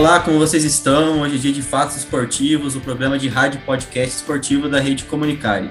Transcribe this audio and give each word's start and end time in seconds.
Olá, 0.00 0.18
como 0.18 0.38
vocês 0.38 0.64
estão? 0.64 1.20
Hoje 1.20 1.34
é 1.34 1.38
dia 1.38 1.52
de 1.52 1.60
Fatos 1.60 1.94
Esportivos, 1.94 2.74
o 2.74 2.80
programa 2.80 3.18
de 3.18 3.28
rádio 3.28 3.60
podcast 3.66 4.16
esportivo 4.16 4.66
da 4.66 4.80
Rede 4.80 5.04
Comunicare. 5.04 5.68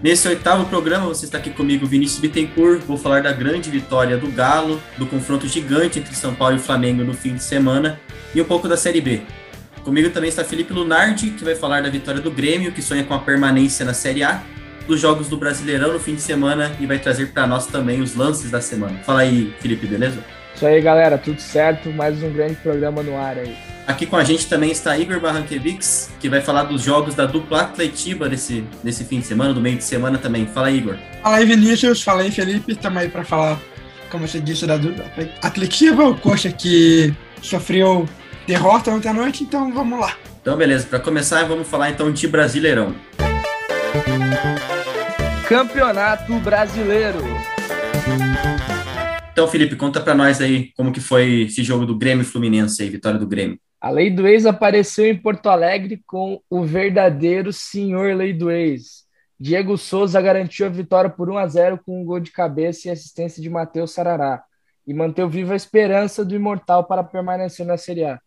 Nesse 0.00 0.28
oitavo 0.28 0.66
programa, 0.66 1.08
você 1.08 1.24
está 1.24 1.38
aqui 1.38 1.50
comigo, 1.50 1.84
Vinícius 1.84 2.20
Bittencourt. 2.20 2.82
Vou 2.86 2.96
falar 2.96 3.20
da 3.20 3.32
grande 3.32 3.70
vitória 3.70 4.16
do 4.16 4.28
Galo, 4.28 4.80
do 4.96 5.06
confronto 5.06 5.48
gigante 5.48 5.98
entre 5.98 6.14
São 6.14 6.36
Paulo 6.36 6.54
e 6.54 6.60
Flamengo 6.60 7.02
no 7.02 7.14
fim 7.14 7.34
de 7.34 7.42
semana 7.42 8.00
e 8.32 8.40
um 8.40 8.44
pouco 8.44 8.68
da 8.68 8.76
Série 8.76 9.00
B. 9.00 9.22
Comigo 9.82 10.08
também 10.10 10.28
está 10.28 10.44
Felipe 10.44 10.72
Lunardi, 10.72 11.30
que 11.30 11.42
vai 11.42 11.56
falar 11.56 11.82
da 11.82 11.90
vitória 11.90 12.20
do 12.20 12.30
Grêmio, 12.30 12.70
que 12.70 12.80
sonha 12.80 13.02
com 13.02 13.12
a 13.12 13.18
permanência 13.18 13.84
na 13.84 13.92
Série 13.92 14.22
A, 14.22 14.40
dos 14.86 15.00
jogos 15.00 15.26
do 15.26 15.36
Brasileirão 15.36 15.92
no 15.92 15.98
fim 15.98 16.14
de 16.14 16.20
semana 16.20 16.70
e 16.78 16.86
vai 16.86 17.00
trazer 17.00 17.32
para 17.32 17.44
nós 17.44 17.66
também 17.66 18.00
os 18.00 18.14
lances 18.14 18.52
da 18.52 18.60
semana. 18.60 19.00
Fala 19.04 19.22
aí, 19.22 19.52
Felipe, 19.58 19.84
beleza? 19.84 20.22
Isso 20.54 20.66
aí, 20.66 20.80
galera, 20.80 21.18
tudo 21.18 21.40
certo? 21.40 21.90
Mais 21.90 22.22
um 22.22 22.32
grande 22.32 22.54
programa 22.56 23.02
no 23.02 23.18
ar 23.18 23.36
aí. 23.38 23.56
Aqui 23.86 24.06
com 24.06 24.16
a 24.16 24.24
gente 24.24 24.46
também 24.46 24.70
está 24.70 24.96
Igor 24.96 25.20
Barranquevics, 25.20 26.10
que 26.18 26.28
vai 26.28 26.40
falar 26.40 26.62
dos 26.64 26.82
jogos 26.82 27.14
da 27.14 27.26
dupla 27.26 27.62
Atletiba 27.62 28.28
desse, 28.28 28.64
desse 28.82 29.04
fim 29.04 29.20
de 29.20 29.26
semana, 29.26 29.52
do 29.52 29.60
meio 29.60 29.76
de 29.76 29.84
semana 29.84 30.16
também. 30.16 30.46
Fala 30.46 30.68
aí, 30.68 30.78
Igor. 30.78 30.96
Fala 31.22 31.36
aí, 31.36 31.44
Vinícius. 31.44 32.02
Fala 32.02 32.22
aí, 32.22 32.30
Felipe. 32.30 32.72
Estamos 32.72 33.02
aí 33.02 33.08
para 33.08 33.24
falar, 33.24 33.58
como 34.10 34.26
você 34.26 34.40
disse, 34.40 34.66
da 34.66 34.76
dupla 34.76 35.04
Atletiba, 35.42 36.04
o 36.04 36.16
coxa 36.16 36.50
que 36.50 37.12
sofreu 37.42 38.08
derrota 38.46 38.90
ontem 38.90 39.08
à 39.08 39.12
noite, 39.12 39.44
então 39.44 39.72
vamos 39.72 40.00
lá. 40.00 40.16
Então, 40.40 40.56
beleza. 40.56 40.86
Para 40.86 41.00
começar, 41.00 41.44
vamos 41.44 41.68
falar 41.68 41.90
então 41.90 42.12
de 42.12 42.26
Brasileirão. 42.28 42.94
Campeonato 45.46 46.32
Brasileiro. 46.38 47.18
Então, 49.34 49.48
Felipe, 49.48 49.74
conta 49.74 50.00
para 50.00 50.14
nós 50.14 50.40
aí 50.40 50.72
como 50.76 50.92
que 50.92 51.00
foi 51.00 51.42
esse 51.42 51.64
jogo 51.64 51.84
do 51.84 51.98
Grêmio 51.98 52.24
Fluminense 52.24 52.80
aí, 52.80 52.88
vitória 52.88 53.18
do 53.18 53.26
Grêmio. 53.26 53.58
A 53.80 53.90
Lei 53.90 54.08
do 54.08 54.28
Ex 54.28 54.46
apareceu 54.46 55.06
em 55.06 55.16
Porto 55.16 55.48
Alegre 55.48 56.00
com 56.06 56.40
o 56.48 56.62
verdadeiro 56.62 57.52
senhor 57.52 58.14
Lei 58.14 58.32
do 58.32 58.48
Ex. 58.48 59.02
Diego 59.38 59.76
Souza 59.76 60.20
garantiu 60.22 60.66
a 60.66 60.68
vitória 60.68 61.10
por 61.10 61.28
1 61.28 61.36
a 61.36 61.48
0 61.48 61.80
com 61.84 62.00
um 62.00 62.04
gol 62.04 62.20
de 62.20 62.30
cabeça 62.30 62.86
e 62.86 62.92
assistência 62.92 63.42
de 63.42 63.50
Matheus 63.50 63.90
Sarará 63.90 64.44
e 64.86 64.94
manteve 64.94 65.32
viva 65.32 65.54
a 65.54 65.56
esperança 65.56 66.24
do 66.24 66.36
imortal 66.36 66.84
para 66.84 67.02
permanecer 67.02 67.66
na 67.66 67.76
Série 67.76 68.04
A. 68.04 68.20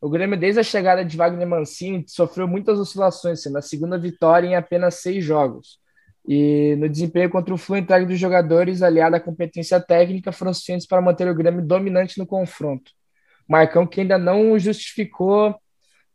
O 0.00 0.08
Grêmio, 0.08 0.38
desde 0.38 0.60
a 0.60 0.62
chegada 0.62 1.04
de 1.04 1.16
Wagner 1.16 1.48
Mancini, 1.48 2.04
sofreu 2.06 2.46
muitas 2.46 2.78
oscilações, 2.78 3.42
sendo 3.42 3.58
a 3.58 3.62
segunda 3.62 3.98
vitória 3.98 4.46
em 4.46 4.54
apenas 4.54 4.94
seis 4.94 5.24
jogos. 5.24 5.81
E 6.26 6.76
no 6.76 6.88
desempenho 6.88 7.30
contra 7.30 7.52
o 7.52 7.58
Flu, 7.58 7.76
entrega 7.76 8.06
dos 8.06 8.18
jogadores, 8.18 8.82
aliada 8.82 9.16
à 9.16 9.20
competência 9.20 9.80
técnica, 9.80 10.30
foram 10.30 10.54
suficientes 10.54 10.86
para 10.86 11.00
manter 11.02 11.28
o 11.28 11.34
Grêmio 11.34 11.62
dominante 11.62 12.18
no 12.18 12.26
confronto. 12.26 12.92
Marcão 13.48 13.86
que 13.86 14.00
ainda 14.00 14.16
não 14.18 14.58
justificou 14.58 15.54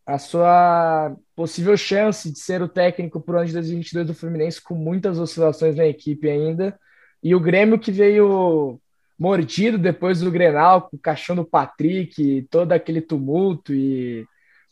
a 0.06 0.18
sua 0.18 1.14
possível 1.36 1.76
chance 1.76 2.32
de 2.32 2.40
ser 2.40 2.62
o 2.62 2.70
técnico 2.70 3.20
por 3.20 3.36
ano 3.36 3.46
de 3.46 3.54
2022 3.54 4.08
do 4.08 4.14
Fluminense, 4.14 4.62
com 4.62 4.74
muitas 4.74 5.20
oscilações 5.20 5.76
na 5.76 5.86
equipe 5.86 6.30
ainda. 6.30 6.80
E 7.22 7.36
o 7.36 7.40
Grêmio 7.40 7.78
que 7.78 7.92
veio 7.92 8.80
mordido 9.20 9.78
depois 9.78 10.22
do 10.22 10.32
Grenal, 10.32 10.84
com 10.84 10.96
o 10.96 11.00
caixão 11.00 11.36
do 11.36 11.44
Patrick, 11.44 12.48
todo 12.50 12.72
aquele 12.72 13.02
tumulto 13.02 13.74
e 13.74 14.26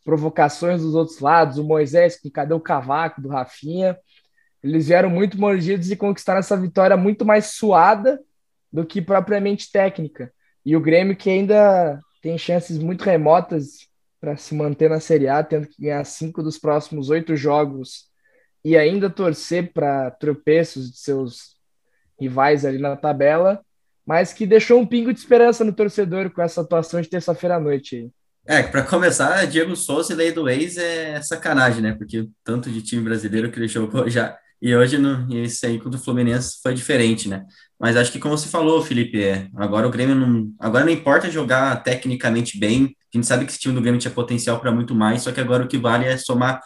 provocações 0.06 0.82
dos 0.82 0.96
outros 0.96 1.20
lados, 1.20 1.58
o 1.58 1.64
Moisés 1.64 2.20
com 2.22 2.30
cadê 2.30 2.54
o 2.54 2.60
cavaco 2.60 3.22
do 3.22 3.28
Rafinha. 3.28 3.98
Eles 4.66 4.88
vieram 4.88 5.12
muito 5.12 5.40
mordidos 5.40 5.92
e 5.92 5.96
conquistaram 5.96 6.40
essa 6.40 6.58
vitória 6.58 6.98
muito 6.98 7.24
mais 7.24 7.52
suada 7.52 8.20
do 8.74 8.84
que 8.84 9.00
propriamente 9.00 9.72
técnica. 9.72 10.34
E 10.66 10.76
o 10.76 10.82
Grêmio 10.82 11.16
que 11.16 11.30
ainda 11.30 12.00
tem 12.20 12.36
chances 12.36 12.80
muito 12.80 13.04
remotas 13.04 13.88
para 14.20 14.36
se 14.36 14.56
manter 14.56 14.90
na 14.90 15.00
Série 15.00 15.28
A, 15.28 15.44
tendo 15.44 15.68
que 15.68 15.84
ganhar 15.84 16.04
cinco 16.04 16.42
dos 16.42 16.58
próximos 16.58 17.12
oito 17.12 17.36
jogos 17.36 18.06
e 18.64 18.76
ainda 18.76 19.08
torcer 19.08 19.72
para 19.72 20.10
tropeços 20.10 20.92
de 20.92 20.98
seus 20.98 21.58
rivais 22.20 22.66
ali 22.66 22.80
na 22.80 22.96
tabela, 22.96 23.64
mas 24.04 24.34
que 24.34 24.48
deixou 24.48 24.80
um 24.80 24.88
pingo 24.88 25.14
de 25.14 25.20
esperança 25.20 25.64
no 25.64 25.74
torcedor 25.74 26.32
com 26.32 26.42
essa 26.42 26.62
atuação 26.62 27.00
de 27.00 27.08
terça-feira 27.08 27.58
à 27.58 27.60
noite. 27.60 28.10
É, 28.48 28.64
para 28.64 28.82
começar, 28.82 29.46
Diego 29.46 29.76
Souza 29.76 30.14
e 30.14 30.16
Lei 30.16 30.32
do 30.32 30.50
Ex 30.50 30.78
é 30.78 31.22
sacanagem, 31.22 31.84
né? 31.84 31.94
Porque 31.94 32.28
tanto 32.44 32.72
de 32.72 32.82
time 32.82 33.04
brasileiro 33.04 33.52
que 33.52 33.60
ele 33.60 33.68
jogou 33.68 34.10
já 34.10 34.36
e 34.62 34.76
hoje, 34.76 34.98
no, 34.98 35.28
esse 35.36 35.66
aí 35.66 35.80
contra 35.80 36.00
o 36.00 36.04
Fluminense 36.04 36.60
foi 36.64 36.74
diferente, 36.74 37.28
né? 37.28 37.46
Mas 37.80 37.98
acho 37.98 38.12
que, 38.12 38.20
como 38.20 38.38
você 38.38 38.48
falou, 38.48 38.82
Felipe, 38.82 39.22
é, 39.22 39.50
agora 39.56 39.88
o 39.88 39.92
Grêmio 39.92 40.16
não. 40.16 40.52
Agora 40.60 40.86
não 40.86 40.92
importa 40.92 41.30
jogar 41.30 41.84
tecnicamente 41.84 42.58
bem. 42.58 42.96
A 43.14 43.18
gente 43.18 43.28
sabe 43.28 43.46
que 43.46 43.52
esse 43.52 43.60
time 43.60 43.74
do 43.76 43.82
Grêmio 43.82 44.00
tinha 44.00 44.12
potencial 44.12 44.60
para 44.60 44.72
muito 44.72 44.96
mais, 44.96 45.22
só 45.22 45.32
que 45.32 45.42
agora 45.42 45.64
o 45.64 45.68
que 45.68 45.78
vale 45.78 46.06
é 46.06 46.18
somar 46.18 46.62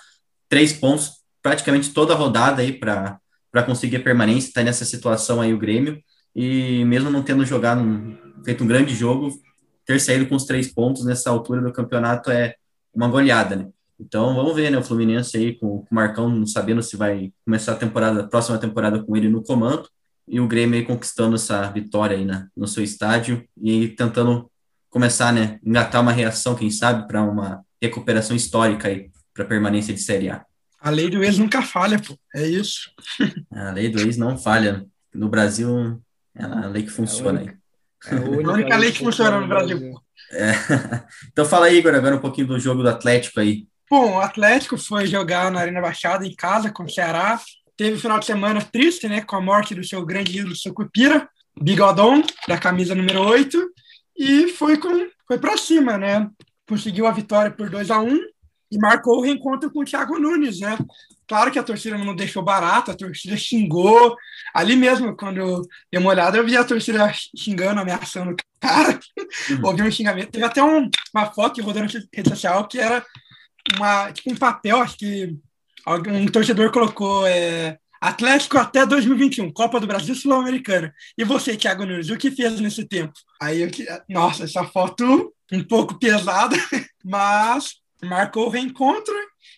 três 0.47 0.71
pontos 0.73 1.11
praticamente 1.41 1.91
toda 1.91 2.13
a 2.13 2.17
rodada 2.17 2.61
aí 2.61 2.71
para 2.73 3.19
conseguir 3.65 3.97
a 3.97 4.01
permanência. 4.03 4.49
Está 4.49 4.63
nessa 4.63 4.85
situação 4.85 5.41
aí 5.41 5.53
o 5.53 5.57
Grêmio. 5.57 5.99
E 6.35 6.85
mesmo 6.85 7.09
não 7.09 7.23
tendo 7.23 7.45
jogado, 7.45 7.81
um, 7.81 8.17
feito 8.45 8.63
um 8.63 8.67
grande 8.67 8.95
jogo, 8.95 9.31
ter 9.85 9.99
saído 9.99 10.27
com 10.27 10.35
os 10.35 10.45
três 10.45 10.71
pontos 10.71 11.03
nessa 11.05 11.29
altura 11.31 11.61
do 11.61 11.73
campeonato 11.73 12.29
é 12.29 12.55
uma 12.93 13.07
goleada, 13.07 13.55
né? 13.55 13.67
Então 13.99 14.33
vamos 14.35 14.55
ver, 14.55 14.71
né? 14.71 14.77
O 14.77 14.83
Fluminense 14.83 15.37
aí 15.37 15.55
com, 15.55 15.79
com 15.79 15.87
o 15.91 15.95
Marcão 15.95 16.29
não 16.29 16.45
sabendo 16.45 16.81
se 16.81 16.95
vai 16.95 17.31
começar 17.43 17.73
a 17.73 17.75
temporada, 17.75 18.21
a 18.21 18.27
próxima 18.27 18.57
temporada 18.57 19.03
com 19.03 19.15
ele 19.17 19.27
no 19.27 19.43
comando, 19.43 19.89
e 20.27 20.39
o 20.39 20.47
Grêmio 20.47 20.79
aí 20.79 20.85
conquistando 20.85 21.35
essa 21.35 21.69
vitória 21.71 22.15
aí 22.15 22.23
na, 22.23 22.47
no 22.55 22.67
seu 22.67 22.83
estádio 22.83 23.43
e 23.61 23.89
tentando 23.89 24.49
começar, 24.89 25.33
né? 25.33 25.59
Engatar 25.63 26.01
uma 26.01 26.11
reação, 26.11 26.55
quem 26.55 26.69
sabe, 26.69 27.07
para 27.07 27.21
uma 27.23 27.63
recuperação 27.81 28.35
histórica 28.35 28.87
aí 28.87 29.09
para 29.33 29.45
permanência 29.45 29.93
de 29.93 30.01
Série 30.01 30.29
A. 30.29 30.45
A 30.79 30.89
lei 30.89 31.09
do 31.09 31.23
ex 31.23 31.37
nunca 31.37 31.61
falha, 31.61 31.99
pô. 31.99 32.17
É 32.33 32.47
isso. 32.47 32.91
a 33.51 33.71
lei 33.71 33.89
do 33.89 33.99
ex 33.99 34.17
não 34.17 34.37
falha. 34.37 34.85
No 35.13 35.27
Brasil, 35.27 36.01
é 36.35 36.43
a 36.43 36.67
lei 36.67 36.83
que 36.83 36.89
funciona 36.89 37.39
aí. 37.39 37.51
É 38.07 38.15
a 38.15 38.21
única, 38.21 38.49
a 38.51 38.53
única 38.53 38.77
lei 38.77 38.91
que 38.91 38.99
funciona 38.99 39.41
no 39.41 39.47
Brasil. 39.47 39.93
É. 40.31 40.51
Então 41.31 41.45
fala 41.45 41.67
aí, 41.67 41.77
Igor, 41.77 41.93
agora 41.95 42.15
um 42.15 42.19
pouquinho 42.19 42.47
do 42.47 42.59
jogo 42.59 42.83
do 42.83 42.89
Atlético 42.89 43.39
aí. 43.39 43.67
Bom, 43.89 44.17
o 44.17 44.19
Atlético 44.19 44.77
foi 44.77 45.07
jogar 45.07 45.51
na 45.51 45.61
Arena 45.61 45.81
Baixada 45.81 46.23
em 46.23 46.35
casa 46.35 46.71
com 46.71 46.83
o 46.83 46.89
Ceará. 46.89 47.41
Teve 47.75 47.95
um 47.95 47.99
final 47.99 48.19
de 48.19 48.25
semana 48.27 48.61
triste, 48.61 49.07
né, 49.07 49.21
com 49.21 49.35
a 49.35 49.41
morte 49.41 49.73
do 49.73 49.83
seu 49.83 50.05
grande 50.05 50.37
ídolo 50.37 50.55
Sucupira, 50.55 51.27
Bigodon, 51.59 52.21
da 52.47 52.57
camisa 52.57 52.93
número 52.93 53.21
8, 53.21 53.57
e 54.15 54.49
foi 54.49 54.77
com 54.77 55.07
foi 55.27 55.39
para 55.39 55.57
cima, 55.57 55.97
né? 55.97 56.29
Conseguiu 56.67 57.07
a 57.07 57.11
vitória 57.11 57.51
por 57.51 57.69
2 57.69 57.89
a 57.89 57.99
1 57.99 58.15
e 58.71 58.77
marcou 58.77 59.17
o 59.17 59.21
reencontro 59.21 59.71
com 59.71 59.79
o 59.79 59.85
Thiago 59.85 60.19
Nunes, 60.19 60.59
né? 60.59 60.77
Claro 61.27 61.51
que 61.51 61.57
a 61.57 61.63
torcida 61.63 61.97
não 61.97 62.15
deixou 62.15 62.43
barato, 62.43 62.91
a 62.91 62.95
torcida 62.95 63.37
xingou. 63.37 64.15
Ali 64.53 64.75
mesmo, 64.75 65.15
quando 65.15 65.37
eu 65.37 65.61
dei 65.91 65.99
uma 65.99 66.09
olhada, 66.09 66.37
eu 66.37 66.45
vi 66.45 66.57
a 66.57 66.63
torcida 66.63 67.11
xingando, 67.35 67.79
ameaçando 67.79 68.31
o 68.31 68.35
cara. 68.59 68.99
Uhum. 69.49 69.59
Ouvi 69.63 69.83
um 69.83 69.91
xingamento. 69.91 70.31
Teve 70.31 70.45
até 70.45 70.63
um, 70.63 70.89
uma 71.13 71.25
foto 71.27 71.61
rodando 71.61 71.93
na 71.93 72.01
rede 72.13 72.29
social 72.29 72.67
que 72.67 72.79
era 72.79 73.03
uma, 73.75 74.11
tipo 74.11 74.31
um 74.31 74.35
papel, 74.35 74.81
acho 74.81 74.97
que 74.97 75.37
um 76.07 76.27
torcedor 76.27 76.71
colocou 76.71 77.25
é, 77.25 77.77
Atlético 77.99 78.57
até 78.57 78.85
2021, 78.85 79.51
Copa 79.51 79.79
do 79.79 79.87
Brasil 79.87 80.15
Sul-Americana. 80.15 80.93
E 81.17 81.23
você, 81.23 81.57
Thiago 81.57 81.85
Nunes, 81.85 82.09
o 82.09 82.17
que 82.17 82.31
fez 82.31 82.59
nesse 82.59 82.85
tempo? 82.85 83.13
Aí 83.41 83.61
eu. 83.61 83.69
Nossa, 84.07 84.45
essa 84.45 84.63
foto 84.63 85.33
um 85.51 85.63
pouco 85.63 85.99
pesada, 85.99 86.55
mas 87.03 87.75
marcou 88.03 88.47
o 88.47 88.49
reencontro 88.49 89.13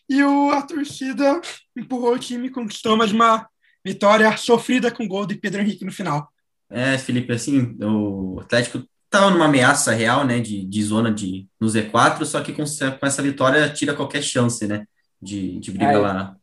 e 0.09 0.23
o, 0.23 0.51
a 0.51 0.61
torcida 0.63 1.39
empurrou 1.77 2.15
o 2.15 2.19
time 2.19 2.47
e 2.47 2.51
conquistou 2.51 2.97
mais 2.97 3.11
uma 3.11 3.47
vitória 3.85 4.35
sofrida 4.37 4.89
com 4.89 5.07
gol 5.07 5.25
de 5.25 5.35
Pedro 5.35 5.61
Henrique 5.61 5.85
no 5.85 5.91
final. 5.91 6.31
É, 6.69 6.97
Felipe, 6.97 7.33
assim, 7.33 7.77
o 7.81 8.39
Atlético 8.39 8.83
estava 9.11 9.29
numa 9.29 9.45
ameaça 9.45 9.91
real, 9.91 10.25
né, 10.25 10.39
de, 10.39 10.65
de 10.65 10.83
zona 10.83 11.11
de, 11.11 11.45
no 11.59 11.67
Z4, 11.67 12.23
só 12.23 12.41
que 12.41 12.53
com, 12.53 12.63
com 12.63 13.05
essa 13.05 13.21
vitória 13.21 13.69
tira 13.69 13.93
qualquer 13.93 14.23
chance, 14.23 14.65
né, 14.65 14.87
de, 15.21 15.59
de 15.59 15.69
brigar 15.71 15.95
é, 15.95 15.97
lá. 15.97 16.35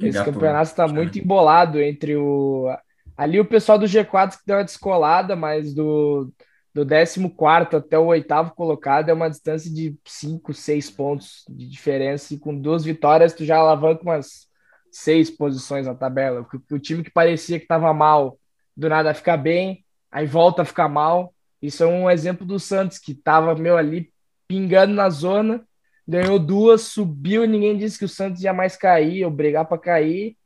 Esse 0.00 0.24
campeonato 0.24 0.70
está 0.70 0.86
muito 0.86 1.18
embolado 1.18 1.80
entre 1.80 2.16
o... 2.16 2.72
Ali 3.16 3.40
o 3.40 3.44
pessoal 3.44 3.76
do 3.76 3.86
G4 3.86 4.38
que 4.38 4.46
deu 4.46 4.56
uma 4.56 4.64
descolada, 4.64 5.34
mas 5.34 5.74
do, 5.74 6.32
do 6.72 6.86
14 6.86 7.76
até 7.76 7.98
o 7.98 8.06
oitavo 8.06 8.54
colocado 8.54 9.08
é 9.08 9.12
uma 9.12 9.28
distância 9.28 9.70
de 9.70 9.96
5, 10.06 10.54
6 10.54 10.90
pontos 10.90 11.44
de 11.50 11.68
diferença, 11.68 12.32
e 12.32 12.38
com 12.38 12.56
duas 12.56 12.84
vitórias 12.84 13.34
tu 13.34 13.44
já 13.44 13.58
alavanca 13.58 14.02
umas 14.02 14.46
seis 14.92 15.28
posições 15.28 15.86
na 15.86 15.94
tabela. 15.94 16.46
O, 16.70 16.74
o 16.74 16.78
time 16.78 17.02
que 17.02 17.10
parecia 17.10 17.58
que 17.58 17.64
estava 17.64 17.92
mal, 17.92 18.38
do 18.76 18.88
nada 18.88 19.12
fica 19.12 19.36
bem, 19.36 19.84
aí 20.10 20.26
volta 20.26 20.62
a 20.62 20.64
ficar 20.64 20.88
mal, 20.88 21.31
isso 21.62 21.84
é 21.84 21.86
um 21.86 22.10
exemplo 22.10 22.44
do 22.44 22.58
Santos, 22.58 22.98
que 22.98 23.12
estava 23.12 23.54
meu 23.54 23.76
ali 23.76 24.12
pingando 24.48 24.92
na 24.92 25.08
zona, 25.08 25.64
ganhou 26.06 26.38
duas, 26.38 26.82
subiu, 26.82 27.46
ninguém 27.46 27.78
disse 27.78 27.98
que 27.98 28.04
o 28.04 28.08
Santos 28.08 28.42
ia 28.42 28.52
mais 28.52 28.76
cair 28.76 29.24
ou 29.24 29.30
brigar 29.30 29.64
para 29.64 29.78
cair. 29.78 30.36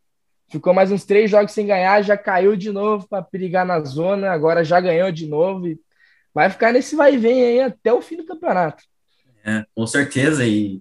Ficou 0.49 0.73
mais 0.73 0.93
uns 0.93 1.05
três 1.05 1.31
jogos 1.31 1.53
sem 1.53 1.67
ganhar, 1.67 2.03
já 2.03 2.17
caiu 2.17 2.55
de 2.55 2.71
novo 2.71 3.09
para 3.09 3.23
perigar 3.23 3.67
na 3.67 3.81
zona, 3.83 4.31
agora 4.31 4.63
já 4.63 4.81
ganhou 4.81 5.11
de 5.11 5.27
novo 5.27 5.67
e 5.67 5.81
vai 6.33 6.51
ficar 6.51 6.73
nesse 6.73 6.95
vai 6.95 7.15
e 7.15 7.19
vem 7.19 7.43
aí 7.43 7.61
até 7.63 7.93
o 7.93 8.03
fim 8.03 8.17
do 8.19 8.27
campeonato. 8.27 8.85
É, 9.45 9.65
com 9.75 9.87
certeza, 9.87 10.47
e 10.47 10.81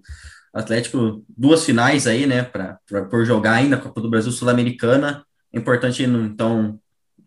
Atlético, 0.52 1.24
duas 1.28 1.64
finais 1.64 2.06
aí, 2.06 2.26
né, 2.26 2.42
para 2.42 2.78
por 3.10 3.24
jogar 3.24 3.54
ainda, 3.54 3.76
Copa 3.76 4.00
do 4.00 4.10
Brasil 4.10 4.30
Sul-Americana, 4.30 5.24
é 5.52 5.58
importante, 5.58 6.02
então, 6.02 6.78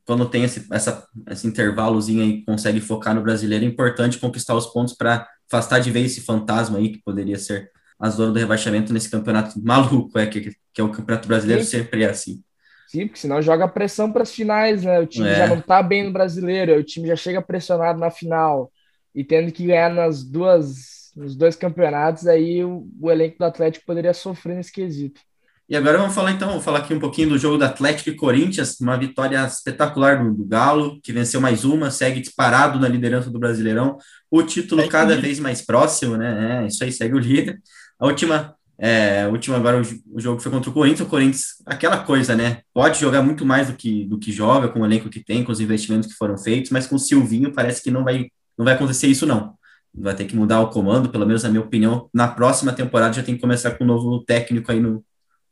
quando 0.10 0.28
tem 0.28 0.44
esse, 0.44 0.66
essa, 0.74 1.08
esse 1.30 1.46
intervalozinho 1.46 2.24
aí, 2.24 2.44
consegue 2.44 2.82
focar 2.82 3.14
no 3.14 3.22
brasileiro, 3.22 3.64
é 3.64 3.68
importante 3.68 4.18
conquistar 4.18 4.56
os 4.56 4.66
pontos 4.66 4.96
para 4.96 5.28
afastar 5.48 5.78
de 5.78 5.92
vez 5.92 6.14
esse 6.14 6.22
fantasma 6.22 6.80
aí, 6.80 6.90
que 6.90 7.04
poderia 7.04 7.38
ser 7.38 7.70
a 8.00 8.10
zona 8.10 8.32
do 8.32 8.40
rebaixamento 8.40 8.92
nesse 8.92 9.08
campeonato 9.08 9.62
maluco, 9.64 10.18
é, 10.18 10.26
que, 10.26 10.50
que 10.74 10.82
é 10.82 10.84
o 10.84 10.90
Campeonato 10.90 11.28
Brasileiro, 11.28 11.64
Sim. 11.64 11.70
sempre 11.70 12.02
é 12.02 12.10
assim. 12.10 12.42
Sim, 12.88 13.06
porque 13.06 13.20
senão 13.20 13.40
joga 13.40 13.68
pressão 13.68 14.12
para 14.12 14.24
as 14.24 14.34
finais, 14.34 14.84
né? 14.84 15.00
O 15.00 15.06
time 15.06 15.30
é. 15.30 15.36
já 15.36 15.48
não 15.48 15.62
tá 15.62 15.84
bem 15.84 16.04
no 16.04 16.12
brasileiro, 16.12 16.80
o 16.80 16.84
time 16.84 17.08
já 17.08 17.16
chega 17.16 17.40
pressionado 17.40 18.00
na 18.00 18.10
final 18.10 18.72
e 19.14 19.24
tendo 19.24 19.52
que 19.52 19.68
ganhar 19.68 19.94
nas 19.94 20.24
duas, 20.24 21.12
nos 21.16 21.36
dois 21.36 21.56
campeonatos, 21.56 22.26
aí 22.26 22.64
o, 22.64 22.90
o 23.00 23.12
elenco 23.12 23.38
do 23.38 23.46
Atlético 23.46 23.86
poderia 23.86 24.16
sofrer 24.16 24.56
nesse 24.56 24.72
quesito. 24.72 25.22
E 25.70 25.76
agora 25.76 26.00
vamos 26.00 26.16
falar 26.16 26.32
então, 26.32 26.50
vou 26.50 26.62
falar 26.62 26.80
aqui 26.80 26.96
um 26.96 27.00
pouquinho 27.00 27.30
do 27.30 27.38
jogo 27.38 27.56
do 27.56 27.64
Atlético 27.64 28.10
e 28.10 28.16
Corinthians, 28.16 28.80
uma 28.82 28.98
vitória 28.98 29.46
espetacular 29.46 30.24
do, 30.24 30.34
do 30.34 30.44
Galo, 30.44 31.00
que 31.04 31.14
venceu 31.14 31.40
mais 31.40 31.64
uma, 31.64 31.92
segue 31.92 32.20
disparado 32.22 32.80
na 32.80 32.88
liderança 32.88 33.30
do 33.30 33.38
Brasileirão, 33.38 33.96
o 34.32 34.42
título 34.42 34.90
cada 34.90 35.16
vez 35.16 35.40
mais 35.40 35.62
próximo, 35.62 36.18
né? 36.18 36.64
É, 36.64 36.68
isso 36.68 36.84
aí 36.84 36.92
segue 36.92 37.14
o 37.14 37.20
líder. 37.20 37.62
A 38.00 38.08
última, 38.08 38.56
é, 38.80 39.22
a 39.22 39.28
última 39.28 39.58
agora 39.58 39.80
o, 39.80 39.84
o, 40.16 40.20
jogo 40.20 40.42
foi 40.42 40.52
contra 40.52 40.72
o 40.72 40.74
Corinthians, 40.74 41.08
o 41.08 41.10
Corinthians, 41.12 41.46
aquela 41.68 42.00
coisa, 42.00 42.36
né? 42.36 42.62
Pode 42.74 43.00
jogar 43.00 43.22
muito 43.22 43.46
mais 43.46 43.68
do 43.68 43.76
que, 43.76 44.06
do 44.06 44.18
que 44.18 44.32
joga, 44.32 44.70
com 44.70 44.80
o 44.80 44.86
elenco 44.86 45.08
que 45.08 45.24
tem, 45.24 45.44
com 45.44 45.52
os 45.52 45.60
investimentos 45.60 46.10
que 46.10 46.18
foram 46.18 46.36
feitos, 46.36 46.72
mas 46.72 46.88
com 46.88 46.96
o 46.96 47.00
Silvinho 47.00 47.54
parece 47.54 47.84
que 47.84 47.92
não 47.92 48.04
vai, 48.04 48.26
não 48.58 48.66
vai 48.66 48.74
acontecer 48.74 49.06
isso, 49.06 49.28
não. 49.28 49.54
Vai 49.94 50.16
ter 50.16 50.26
que 50.26 50.36
mudar 50.36 50.62
o 50.62 50.70
comando, 50.70 51.10
pelo 51.10 51.28
menos 51.28 51.44
na 51.44 51.50
minha 51.50 51.62
opinião. 51.62 52.10
Na 52.12 52.28
próxima 52.28 52.74
temporada 52.74 53.14
já 53.14 53.22
tem 53.22 53.36
que 53.36 53.42
começar 53.42 53.72
com 53.72 53.84
um 53.84 53.88
novo 53.88 54.24
técnico 54.26 54.72
aí 54.72 54.80
no, 54.80 55.04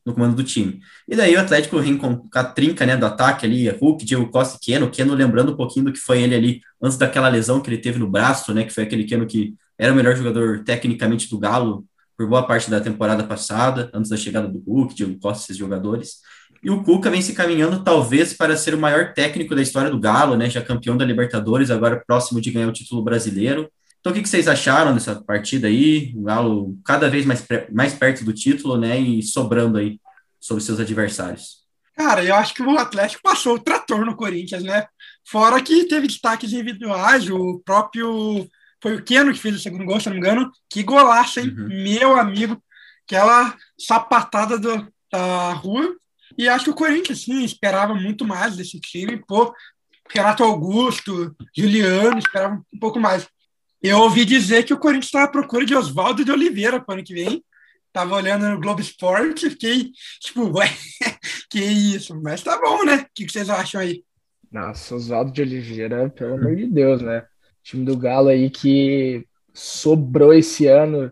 no 0.07 0.13
comando 0.13 0.37
do 0.37 0.43
time. 0.43 0.79
E 1.05 1.17
daí 1.17 1.35
o 1.35 1.39
Atlético 1.39 1.77
vem 1.81 1.97
com 1.97 2.25
a 2.33 2.43
trinca 2.45 2.85
né, 2.85 2.95
do 2.95 3.05
ataque 3.05 3.45
ali, 3.45 3.67
Hulk, 3.69 4.05
Diego 4.05 4.29
Costa 4.29 4.57
e 4.57 4.65
Keno, 4.65 4.89
Keno 4.89 5.13
lembrando 5.13 5.51
um 5.51 5.55
pouquinho 5.55 5.87
do 5.87 5.91
que 5.91 5.99
foi 5.99 6.21
ele 6.21 6.33
ali 6.33 6.61
antes 6.81 6.97
daquela 6.97 7.27
lesão 7.27 7.59
que 7.59 7.69
ele 7.69 7.77
teve 7.77 7.99
no 7.99 8.09
braço, 8.09 8.53
né, 8.53 8.63
que 8.63 8.71
foi 8.73 8.85
aquele 8.85 9.03
Keno 9.03 9.27
que 9.27 9.53
era 9.77 9.91
o 9.91 9.95
melhor 9.95 10.15
jogador 10.15 10.63
tecnicamente 10.63 11.29
do 11.29 11.37
Galo 11.37 11.85
por 12.15 12.25
boa 12.25 12.47
parte 12.47 12.71
da 12.71 12.79
temporada 12.79 13.21
passada, 13.25 13.91
antes 13.93 14.09
da 14.09 14.15
chegada 14.15 14.47
do 14.47 14.63
Hulk, 14.65 14.95
Diego 14.95 15.19
Costa, 15.19 15.43
esses 15.43 15.57
jogadores. 15.57 16.21
E 16.63 16.69
o 16.69 16.81
Cuca 16.83 17.09
vem 17.09 17.21
se 17.21 17.33
caminhando 17.33 17.83
talvez 17.83 18.33
para 18.33 18.55
ser 18.55 18.73
o 18.73 18.79
maior 18.79 19.13
técnico 19.13 19.53
da 19.53 19.61
história 19.61 19.91
do 19.91 19.99
Galo, 19.99 20.37
né, 20.37 20.49
já 20.49 20.61
campeão 20.61 20.95
da 20.95 21.03
Libertadores, 21.03 21.69
agora 21.69 22.01
próximo 22.07 22.39
de 22.39 22.49
ganhar 22.49 22.69
o 22.69 22.73
título 22.73 23.03
brasileiro. 23.03 23.69
Então, 24.07 24.17
o 24.17 24.23
que, 24.23 24.29
vocês 24.29 24.47
acharam 24.47 24.93
dessa 24.93 25.15
partida 25.15 25.67
aí? 25.67 26.13
O 26.15 26.23
Galo 26.23 26.79
cada 26.85 27.09
vez 27.09 27.25
mais, 27.25 27.45
mais 27.69 27.93
perto 27.93 28.23
do 28.23 28.31
título, 28.31 28.77
né? 28.77 28.97
E 28.97 29.21
sobrando 29.21 29.77
aí 29.77 29.99
sobre 30.39 30.63
seus 30.63 30.79
adversários. 30.79 31.65
Cara, 31.93 32.23
eu 32.23 32.33
acho 32.35 32.53
que 32.53 32.63
o 32.63 32.77
Atlético 32.77 33.21
passou 33.21 33.55
o 33.55 33.59
trator 33.59 34.05
no 34.05 34.15
Corinthians, 34.15 34.63
né? 34.63 34.87
Fora 35.25 35.61
que 35.61 35.83
teve 35.89 36.07
destaques 36.07 36.53
individuais, 36.53 37.29
o 37.29 37.61
próprio. 37.65 38.47
Foi 38.81 38.95
o 38.95 39.03
Keno 39.03 39.33
que 39.33 39.39
fez 39.39 39.55
o 39.55 39.59
segundo 39.59 39.83
gol, 39.83 39.99
se 39.99 40.05
não 40.05 40.13
me 40.13 40.21
engano. 40.21 40.49
Que 40.69 40.83
golaço, 40.83 41.41
hein? 41.41 41.53
Uhum. 41.57 41.67
Meu 41.67 42.17
amigo. 42.17 42.63
Aquela 43.05 43.57
sapatada 43.77 44.57
do, 44.57 44.87
da 45.11 45.51
rua. 45.51 45.97
E 46.37 46.47
acho 46.47 46.65
que 46.65 46.71
o 46.71 46.75
Corinthians, 46.75 47.23
sim, 47.23 47.43
esperava 47.43 47.93
muito 47.93 48.23
mais 48.23 48.55
desse 48.55 48.79
time. 48.79 49.21
Pô, 49.27 49.53
Renato 50.09 50.45
Augusto, 50.45 51.35
Juliano, 51.53 52.19
esperava 52.19 52.63
um 52.73 52.79
pouco 52.79 53.01
mais. 53.01 53.27
Eu 53.81 53.99
ouvi 53.99 54.25
dizer 54.25 54.63
que 54.63 54.73
o 54.73 54.79
Corinthians 54.79 55.05
está 55.05 55.23
à 55.23 55.27
procura 55.27 55.65
de 55.65 55.75
Oswaldo 55.75 56.25
de 56.25 56.31
Oliveira 56.31 56.79
para 56.81 56.93
o 56.93 56.95
ano 56.95 57.03
que 57.03 57.13
vem. 57.13 57.43
Tava 57.93 58.15
olhando 58.15 58.47
no 58.49 58.59
Globo 58.59 58.81
Esporte, 58.81 59.49
fiquei 59.49 59.91
tipo, 60.19 60.49
ué, 60.57 60.67
que 61.49 61.59
isso? 61.59 62.19
Mas 62.21 62.43
tá 62.43 62.59
bom, 62.59 62.83
né? 62.83 62.97
O 62.97 63.07
que, 63.13 63.29
vocês 63.29 63.49
acham 63.49 63.81
aí? 63.81 64.03
Nossa, 64.51 64.95
Oswaldo 64.95 65.31
de 65.31 65.41
Oliveira, 65.41 66.09
pelo 66.09 66.35
amor 66.35 66.55
de 66.55 66.67
Deus, 66.67 67.01
né? 67.01 67.19
O 67.19 67.63
time 67.63 67.85
do 67.85 67.97
Galo 67.97 68.29
aí 68.29 68.49
que 68.49 69.25
sobrou 69.53 70.33
esse 70.33 70.67
ano. 70.67 71.11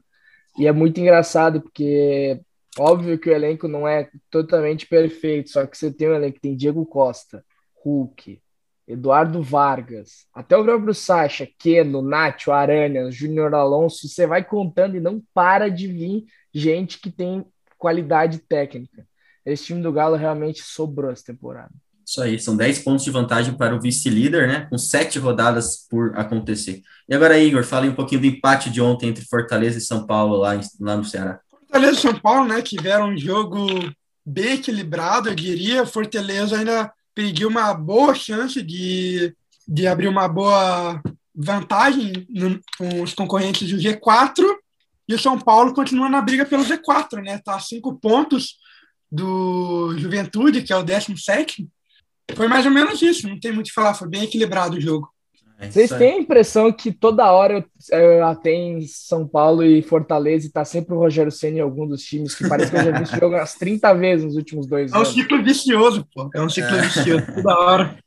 E 0.58 0.68
é 0.68 0.72
muito 0.72 1.00
engraçado, 1.00 1.62
porque 1.62 2.40
óbvio 2.80 3.20
que 3.20 3.30
o 3.30 3.34
elenco 3.34 3.68
não 3.68 3.88
é 3.88 4.10
totalmente 4.30 4.88
perfeito, 4.88 5.50
só 5.50 5.66
que 5.66 5.78
você 5.78 5.92
tem 5.92 6.10
um 6.10 6.16
elenco 6.16 6.36
que 6.36 6.42
tem 6.42 6.56
Diego 6.56 6.86
Costa, 6.86 7.44
Hulk, 7.84 8.40
Eduardo 8.88 9.42
Vargas, 9.42 10.28
até 10.34 10.56
o 10.56 10.64
próprio 10.64 10.94
Sacha, 10.94 11.48
Keno, 11.58 12.02
Nacho, 12.02 12.52
Aranha, 12.52 13.10
Júnior 13.12 13.54
Alonso, 13.56 14.08
você 14.08 14.28
vai 14.28 14.44
contando 14.44 14.96
e 14.96 15.00
não 15.00 15.22
para 15.34 15.70
de 15.70 15.88
vir 15.88 16.26
gente 16.54 17.00
que 17.00 17.10
tem 17.10 17.44
qualidade 17.78 18.40
técnica. 18.40 19.06
Esse 19.46 19.66
time 19.66 19.82
do 19.82 19.92
Galo 19.92 20.16
realmente 20.16 20.62
sobrou 20.62 21.12
essa 21.12 21.24
temporada. 21.24 21.72
Isso 22.06 22.22
aí, 22.22 22.40
são 22.40 22.56
10 22.56 22.80
pontos 22.80 23.04
de 23.04 23.10
vantagem 23.10 23.56
para 23.56 23.76
o 23.76 23.82
vice-líder, 23.82 24.48
né? 24.48 24.68
Com 24.70 24.78
sete 24.78 25.18
rodadas 25.18 25.88
por 25.90 26.16
acontecer. 26.16 26.84
E 27.10 27.16
agora, 27.16 27.40
Igor, 27.40 27.64
fale 27.64 27.90
um 27.90 27.96
pouquinho 27.96 28.22
do 28.22 28.28
empate 28.28 28.70
de 28.70 28.80
ontem 28.80 29.10
entre 29.10 29.26
Fortaleza 29.26 29.80
e 29.80 29.82
São 29.82 30.06
Paulo 30.06 30.38
lá, 30.38 30.60
lá 30.80 30.96
no 30.96 31.04
Ceará. 31.04 31.40
Fortaleza 31.50 31.94
e 31.94 32.02
São 32.02 32.20
Paulo, 32.20 32.48
né? 32.48 32.62
Tiveram 32.62 33.10
um 33.10 33.18
jogo 33.18 33.66
bem 34.24 34.54
equilibrado, 34.54 35.30
eu 35.30 35.36
diria. 35.36 35.86
Fortaleza 35.86 36.60
ainda 36.60 36.92
perdeu 37.16 37.48
uma 37.48 37.74
boa 37.74 38.14
chance 38.14 38.62
de, 38.62 39.34
de 39.66 39.88
abrir 39.88 40.10
uma 40.10 40.28
boa 40.28 41.02
vantagem 41.34 42.28
no, 42.30 42.60
com 42.78 43.02
os 43.02 43.14
concorrentes 43.14 43.70
do 43.70 43.78
G4 43.78 44.44
e 45.08 45.16
o 45.16 45.20
São 45.20 45.40
Paulo 45.40 45.74
continua 45.74 46.10
na 46.10 46.22
briga 46.22 46.46
pelo 46.46 46.64
Z4, 46.64 47.24
né? 47.24 47.38
Tá 47.38 47.56
a 47.56 47.60
cinco 47.60 47.98
pontos 48.00 48.58
do 49.12 49.98
Juventude, 49.98 50.62
que 50.62 50.74
é 50.74 50.78
o 50.78 50.84
17. 50.84 51.68
Foi 52.36 52.48
mais 52.48 52.66
ou 52.66 52.72
menos 52.72 53.02
isso, 53.02 53.30
não 53.30 53.40
tem 53.40 53.52
muito 53.52 53.68
o 53.68 53.70
que 53.70 53.76
falar, 53.76 53.94
foi 53.94 54.10
bem 54.10 54.24
equilibrado 54.24 54.78
o 54.78 54.82
jogo. 54.82 55.10
É 55.58 55.70
Vocês 55.70 55.90
têm 55.90 56.14
a 56.14 56.20
impressão 56.20 56.72
que 56.72 56.92
toda 56.92 57.32
hora 57.32 57.66
eu, 57.92 58.36
tem 58.36 58.86
São 58.88 59.26
Paulo 59.26 59.64
e 59.64 59.82
Fortaleza 59.82 60.46
e 60.46 60.52
tá 60.52 60.66
sempre 60.66 60.94
o 60.94 60.98
Rogério 60.98 61.32
Senna 61.32 61.58
em 61.58 61.62
algum 61.62 61.88
dos 61.88 62.02
times, 62.02 62.36
que 62.36 62.48
parece 62.48 62.72
que 62.72 62.78
eu 62.78 62.84
já 62.84 62.92
vi 62.92 63.04
esse 63.04 63.18
jogo 63.18 63.36
umas 63.36 63.54
30 63.56 63.94
vezes 63.94 64.26
nos 64.26 64.36
últimos 64.36 64.68
dois 64.68 64.94
anos. 64.94 65.08
É 65.08 65.12
um 65.12 65.14
ciclo 65.14 65.44
vicioso, 65.44 66.08
pô. 66.14 66.30
É 66.34 66.42
um 66.42 66.50
ciclo 66.50 66.76
é. 66.76 66.82
vicioso 66.82 67.26
toda 67.34 67.58
hora. 67.58 67.98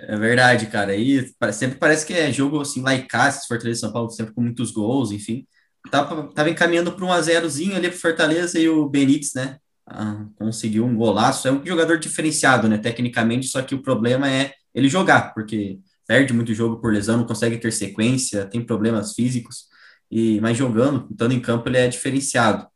É 0.00 0.16
verdade, 0.16 0.66
cara. 0.66 0.96
E 0.96 1.32
sempre 1.52 1.78
parece 1.78 2.04
que 2.04 2.12
é 2.12 2.32
jogo 2.32 2.60
assim, 2.60 2.82
casa, 3.08 3.42
Fortaleza 3.46 3.78
e 3.78 3.80
São 3.80 3.92
Paulo, 3.92 4.10
sempre 4.10 4.34
com 4.34 4.40
muitos 4.40 4.72
gols, 4.72 5.12
enfim. 5.12 5.46
Tava, 5.90 6.28
tava 6.32 6.50
encaminhando 6.50 6.92
para 6.92 7.04
um 7.04 7.12
a 7.12 7.20
zerozinho 7.20 7.76
ali 7.76 7.88
para 7.88 7.98
Fortaleza 7.98 8.58
e 8.58 8.68
o 8.68 8.88
Benítez, 8.88 9.32
né? 9.34 9.58
Ah, 9.86 10.24
conseguiu 10.36 10.84
um 10.84 10.96
golaço. 10.96 11.46
É 11.46 11.52
um 11.52 11.64
jogador 11.64 11.98
diferenciado, 11.98 12.68
né? 12.68 12.78
Tecnicamente, 12.78 13.46
só 13.46 13.62
que 13.62 13.74
o 13.74 13.82
problema 13.82 14.28
é 14.28 14.52
ele 14.74 14.88
jogar, 14.88 15.32
porque 15.34 15.78
perde 16.06 16.32
muito 16.32 16.54
jogo 16.54 16.80
por 16.80 16.92
lesão, 16.92 17.18
não 17.18 17.26
consegue 17.26 17.58
ter 17.58 17.72
sequência, 17.72 18.46
tem 18.46 18.64
problemas 18.64 19.14
físicos, 19.14 19.66
e 20.10 20.40
mas 20.40 20.56
jogando, 20.56 21.08
estando 21.10 21.32
em 21.32 21.40
campo, 21.40 21.68
ele 21.68 21.78
é 21.78 21.88
diferenciado. 21.88 22.66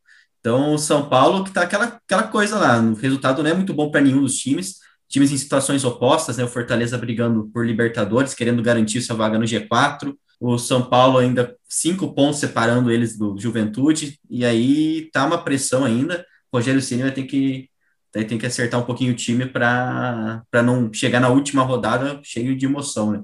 Então, 0.40 0.74
o 0.74 0.78
São 0.78 1.08
Paulo, 1.08 1.44
que 1.44 1.50
tá 1.52 1.62
aquela, 1.62 1.86
aquela 1.86 2.24
coisa 2.24 2.58
lá, 2.58 2.80
o 2.80 2.94
resultado 2.94 3.42
não 3.42 3.50
é 3.50 3.54
muito 3.54 3.74
bom 3.74 3.90
para 3.90 4.00
nenhum 4.00 4.22
dos 4.22 4.36
times, 4.36 4.76
times 5.08 5.32
em 5.32 5.36
situações 5.36 5.84
opostas, 5.84 6.36
né? 6.36 6.44
O 6.44 6.48
Fortaleza 6.48 6.96
brigando 6.98 7.48
por 7.52 7.66
Libertadores, 7.66 8.34
querendo 8.34 8.62
garantir 8.62 9.00
sua 9.02 9.16
vaga 9.16 9.38
no 9.38 9.44
G4, 9.44 10.14
o 10.40 10.58
São 10.58 10.88
Paulo 10.88 11.18
ainda 11.18 11.56
cinco 11.68 12.14
pontos 12.14 12.38
separando 12.38 12.90
eles 12.90 13.18
do 13.18 13.36
Juventude, 13.38 14.18
e 14.30 14.44
aí 14.44 15.10
tá 15.12 15.26
uma 15.26 15.42
pressão 15.42 15.84
ainda. 15.84 16.24
O 16.52 16.58
Rogério 16.58 16.80
Ceni 16.80 17.02
vai 17.02 17.12
ter 17.12 17.24
que 17.24 17.68
Daí 18.14 18.24
tem 18.24 18.38
que 18.38 18.46
acertar 18.46 18.80
um 18.80 18.84
pouquinho 18.84 19.12
o 19.12 19.16
time 19.16 19.46
para 19.46 20.42
não 20.64 20.92
chegar 20.92 21.20
na 21.20 21.28
última 21.28 21.62
rodada 21.62 22.20
cheio 22.22 22.56
de 22.56 22.66
emoção, 22.66 23.12
né? 23.12 23.22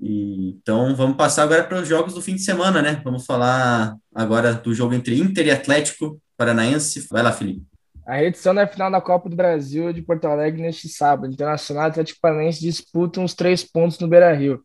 E, 0.00 0.50
então 0.50 0.94
vamos 0.94 1.16
passar 1.16 1.42
agora 1.42 1.64
para 1.64 1.80
os 1.80 1.88
jogos 1.88 2.14
do 2.14 2.22
fim 2.22 2.36
de 2.36 2.42
semana, 2.42 2.80
né? 2.80 3.00
Vamos 3.04 3.26
falar 3.26 3.96
agora 4.14 4.54
do 4.54 4.72
jogo 4.72 4.94
entre 4.94 5.18
Inter 5.18 5.46
e 5.46 5.50
Atlético 5.50 6.20
Paranaense. 6.36 7.08
Vai 7.10 7.22
lá, 7.22 7.32
Felipe. 7.32 7.62
A 8.06 8.16
reedição 8.16 8.54
da 8.54 8.66
final 8.66 8.90
da 8.90 9.00
Copa 9.00 9.28
do 9.28 9.36
Brasil 9.36 9.92
de 9.92 10.02
Porto 10.02 10.26
Alegre 10.26 10.62
neste 10.62 10.88
sábado. 10.88 11.32
Internacional 11.32 11.84
e 11.84 11.90
Atlético 11.90 12.20
Paranaense 12.20 12.60
disputam 12.60 13.24
os 13.24 13.34
três 13.34 13.62
pontos 13.64 13.98
no 13.98 14.08
Beira-Rio. 14.08 14.62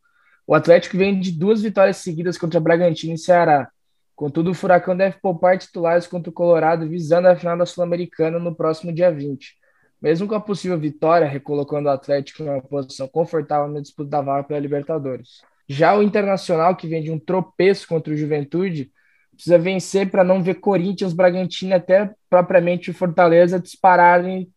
O 0.48 0.54
Atlético 0.54 0.98
vem 0.98 1.20
de 1.20 1.32
duas 1.32 1.62
vitórias 1.62 1.98
seguidas 1.98 2.38
contra 2.38 2.60
Bragantino 2.60 3.14
e 3.14 3.18
Ceará. 3.18 3.68
Contudo, 4.16 4.52
o 4.52 4.54
Furacão 4.54 4.96
deve 4.96 5.18
poupar 5.20 5.58
titulares 5.58 6.08
contra 6.08 6.30
o 6.30 6.34
Colorado, 6.34 6.88
visando 6.88 7.28
a 7.28 7.36
final 7.36 7.58
da 7.58 7.66
Sul-Americana 7.66 8.40
no 8.40 8.56
próximo 8.56 8.94
dia 8.94 9.12
20. 9.12 9.56
Mesmo 10.02 10.28
com 10.28 10.36
a 10.36 10.40
possível 10.40 10.80
vitória, 10.80 11.28
recolocando 11.28 11.90
o 11.90 11.92
Atlético 11.92 12.44
em 12.44 12.50
uma 12.50 12.62
posição 12.62 13.08
confortável 13.08 13.68
na 13.74 13.82
disputa 13.82 14.10
da 14.10 14.22
vaga 14.22 14.48
pela 14.48 14.60
Libertadores. 14.60 15.42
Já 15.68 15.96
o 15.96 16.04
Internacional, 16.04 16.76
que 16.76 16.88
vem 16.88 17.04
de 17.04 17.12
um 17.12 17.20
tropeço 17.20 17.88
contra 17.88 18.14
o 18.14 18.18
Juventude, 18.18 18.92
precisa 19.34 19.58
vencer 19.58 20.10
para 20.10 20.24
não 20.24 20.42
ver 20.42 20.56
Corinthians, 20.56 21.14
Bragantino 21.14 21.76
até 21.76 22.14
propriamente 22.30 22.92
o 22.92 22.94
Fortaleza 22.94 23.60
dispararem 23.60 24.50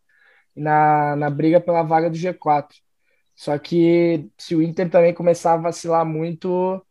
na, 0.54 1.16
na 1.16 1.30
briga 1.30 1.60
pela 1.60 1.82
vaga 1.82 2.10
do 2.10 2.16
G4. 2.16 2.68
Só 3.34 3.56
que 3.58 4.28
se 4.36 4.54
o 4.54 4.62
Inter 4.62 4.90
também 4.90 5.14
começar 5.14 5.54
a 5.54 5.56
vacilar 5.56 6.04
muito, 6.04 6.84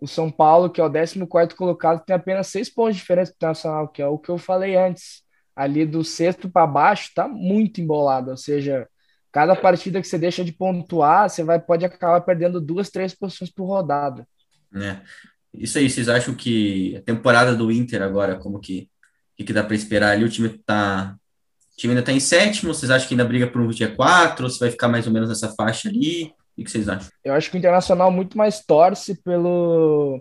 o 0.00 0.06
São 0.06 0.30
Paulo, 0.30 0.70
que 0.70 0.80
é 0.80 0.84
o 0.84 0.90
14 0.90 1.54
colocado, 1.56 2.04
tem 2.04 2.14
apenas 2.14 2.46
seis 2.46 2.70
pontos 2.70 2.94
de 2.94 3.00
diferença 3.00 3.32
do 3.32 3.36
Internacional, 3.36 3.88
que 3.88 4.00
é 4.00 4.06
o 4.06 4.18
que 4.18 4.28
eu 4.28 4.38
falei 4.38 4.76
antes. 4.76 5.22
Ali 5.56 5.84
do 5.84 6.04
sexto 6.04 6.48
para 6.48 6.66
baixo 6.66 7.10
tá 7.14 7.26
muito 7.26 7.80
embolado, 7.80 8.30
ou 8.30 8.36
seja, 8.36 8.88
cada 9.32 9.56
partida 9.56 10.00
que 10.00 10.06
você 10.06 10.16
deixa 10.16 10.44
de 10.44 10.52
pontuar, 10.52 11.28
você 11.28 11.42
vai, 11.42 11.60
pode 11.60 11.84
acabar 11.84 12.20
perdendo 12.20 12.60
duas, 12.60 12.90
três 12.90 13.12
posições 13.12 13.50
por 13.50 13.66
rodada. 13.66 14.26
É. 14.74 15.00
Isso 15.52 15.78
aí, 15.78 15.90
vocês 15.90 16.08
acham 16.08 16.34
que 16.34 16.96
a 16.96 17.02
temporada 17.02 17.56
do 17.56 17.72
Inter 17.72 18.02
agora, 18.02 18.36
como 18.36 18.60
que, 18.60 18.88
que, 19.36 19.44
que 19.44 19.52
dá 19.52 19.64
para 19.64 19.74
esperar 19.74 20.12
ali? 20.12 20.24
O 20.24 20.28
time 20.28 20.48
tá. 20.64 21.16
O 21.72 21.76
time 21.76 21.92
ainda 21.92 22.04
tá 22.04 22.12
em 22.12 22.20
sétimo, 22.20 22.74
vocês 22.74 22.90
acham 22.90 23.06
que 23.06 23.14
ainda 23.14 23.24
briga 23.24 23.46
por 23.46 23.60
um 23.60 23.68
G4, 23.68 24.42
ou 24.42 24.50
se 24.50 24.58
vai 24.58 24.70
ficar 24.70 24.88
mais 24.88 25.06
ou 25.06 25.12
menos 25.12 25.28
nessa 25.28 25.54
faixa 25.54 25.88
ali? 25.88 26.32
O 26.58 26.64
que 26.64 26.70
vocês 26.70 26.88
acham? 26.88 27.08
Eu 27.24 27.34
acho 27.34 27.50
que 27.50 27.56
o 27.56 27.58
Internacional 27.58 28.10
muito 28.10 28.36
mais 28.36 28.64
torce 28.64 29.14
pelo, 29.22 30.20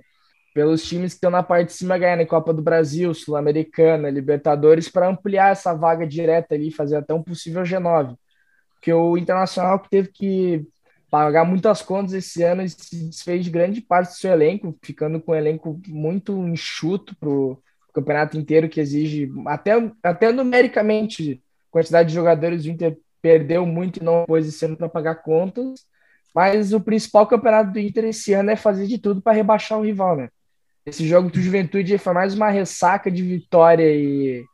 pelos 0.53 0.84
times 0.84 1.13
que 1.13 1.17
estão 1.17 1.32
na 1.32 1.41
parte 1.41 1.67
de 1.67 1.74
cima 1.74 1.98
ganhando 1.98 2.27
Copa 2.27 2.53
do 2.53 2.62
Brasil, 2.62 3.13
Sul-Americana, 3.13 4.10
Libertadores, 4.10 4.88
para 4.88 5.08
ampliar 5.10 5.51
essa 5.51 5.74
vaga 5.74 6.06
direta 6.06 6.53
ali, 6.53 6.72
fazer 6.72 6.98
até 6.98 7.13
um 7.13 7.24
possível 7.24 7.63
G9. 7.63 8.15
Porque 8.74 8.94
o 8.94 9.17
Internacional 9.17 9.79
que 9.79 9.89
teve 9.89 10.10
que 10.10 10.67
pagar 11.10 11.44
muitas 11.46 11.82
contas 11.82 12.13
esse 12.13 12.44
ano 12.44 12.62
e 12.62 12.70
se 12.70 13.06
desfez 13.06 13.44
de 13.44 13.50
grande 13.50 13.82
parte 13.82 14.10
do 14.10 14.17
seu 14.17 14.32
elenco, 14.32 14.77
ficando 14.84 15.20
com 15.20 15.32
um 15.32 15.36
elenco 15.36 15.82
muito 15.88 16.34
enxuto 16.48 17.15
para 17.17 17.29
o 17.29 17.58
campeonato 17.94 18.38
inteiro, 18.38 18.70
que 18.70 18.79
exige, 18.79 19.32
até, 19.48 19.72
até 20.03 20.32
numericamente, 20.32 21.41
quantidade 21.72 22.10
de 22.10 22.15
jogadores, 22.15 22.65
o 22.65 22.70
Inter 22.70 22.98
perdeu 23.22 23.65
muito 23.65 23.98
e 23.98 24.03
não 24.03 24.25
pôs 24.25 24.48
esse 24.48 24.63
ano 24.65 24.77
para 24.77 24.88
pagar 24.88 25.15
contas. 25.15 25.86
Mas 26.34 26.74
o 26.74 26.80
principal 26.80 27.26
campeonato 27.26 27.72
do 27.72 27.80
Inter 27.80 28.06
esse 28.06 28.34
ano 28.34 28.52
é 28.52 28.56
fazer 28.56 28.88
de 28.88 28.98
tudo 28.98 29.22
para 29.22 29.34
rebaixar 29.34 29.80
o 29.80 29.84
rival, 29.84 30.16
né? 30.16 30.30
Esse 30.86 31.06
jogo 31.08 31.30
do 31.30 31.42
Juventude 31.42 31.98
foi 31.98 32.14
mais 32.14 32.34
uma 32.34 32.50
ressaca 32.50 33.12
de 33.12 33.22
vitória 33.22 33.84
e 33.94 34.46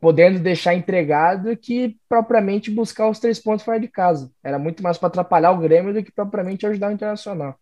podendo 0.00 0.38
deixar 0.38 0.74
entregado 0.74 1.56
que 1.56 1.96
propriamente 2.08 2.70
buscar 2.70 3.08
os 3.08 3.18
três 3.18 3.38
pontos 3.38 3.64
fora 3.64 3.78
de 3.78 3.88
casa. 3.88 4.30
Era 4.42 4.58
muito 4.58 4.82
mais 4.82 4.96
para 4.96 5.08
atrapalhar 5.08 5.50
o 5.50 5.58
Grêmio 5.58 5.92
do 5.92 6.02
que 6.02 6.12
propriamente 6.12 6.66
ajudar 6.66 6.88
o 6.88 6.92
Internacional. 6.92 7.58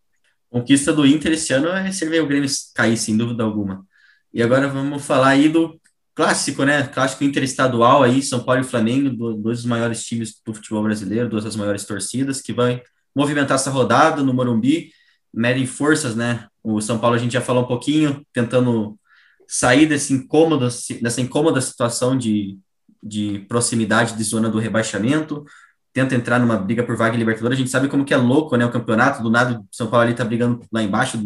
Conquista 0.51 0.93
do 0.93 1.07
Inter 1.07 1.33
esse 1.33 1.53
ano 1.53 1.69
é 1.69 1.91
ver 1.91 2.23
o 2.23 2.27
Grêmio 2.27 2.49
cair, 2.75 2.97
sem 2.97 3.17
dúvida 3.17 3.43
alguma. 3.43 3.85
E 4.33 4.43
agora 4.43 4.69
vamos 4.69 5.05
falar 5.05 5.31
aí 5.31 5.49
do 5.49 5.81
clássico, 6.15 6.65
né? 6.65 6.87
Clássico 6.87 7.25
interestadual 7.25 8.03
aí, 8.03 8.23
São 8.23 8.45
Paulo 8.45 8.61
e 8.61 8.65
Flamengo, 8.65 9.11
dois 9.11 9.59
dos 9.59 9.67
maiores 9.67 10.05
times 10.05 10.41
do 10.45 10.55
futebol 10.55 10.83
brasileiro, 10.83 11.29
duas 11.29 11.45
das 11.45 11.57
maiores 11.57 11.85
torcidas, 11.85 12.41
que 12.41 12.53
vai 12.53 12.83
movimentar 13.15 13.55
essa 13.57 13.71
rodada 13.71 14.23
no 14.23 14.35
Morumbi, 14.35 14.91
medem 15.33 15.67
forças, 15.67 16.15
né? 16.15 16.47
O 16.63 16.81
São 16.81 16.99
Paulo 16.99 17.17
a 17.17 17.19
gente 17.19 17.33
já 17.33 17.41
falou 17.41 17.65
um 17.65 17.67
pouquinho, 17.67 18.25
tentando 18.33 18.99
sair 19.47 19.87
desse 19.87 20.13
incômodo, 20.13 20.69
dessa 21.01 21.21
incômoda 21.21 21.61
situação 21.61 22.17
de, 22.17 22.59
de 23.03 23.45
proximidade 23.49 24.17
de 24.17 24.23
zona 24.25 24.49
do 24.49 24.59
rebaixamento, 24.59 25.45
tenta 25.93 26.15
entrar 26.15 26.41
numa 26.41 26.57
briga 26.57 26.83
por 26.83 26.97
vaga 26.97 27.15
em 27.15 27.19
Libertadores. 27.19 27.57
A 27.57 27.61
gente 27.61 27.71
sabe 27.71 27.89
como 27.89 28.05
que 28.05 28.15
é 28.15 28.17
louco, 28.17 28.57
né? 28.57 28.65
O 28.65 28.71
campeonato, 28.71 29.23
do 29.23 29.31
nada, 29.31 29.61
o 29.61 29.67
São 29.71 29.87
Paulo 29.87 30.07
ali 30.07 30.15
tá 30.15 30.25
brigando 30.25 30.61
lá 30.73 30.83
embaixo, 30.83 31.19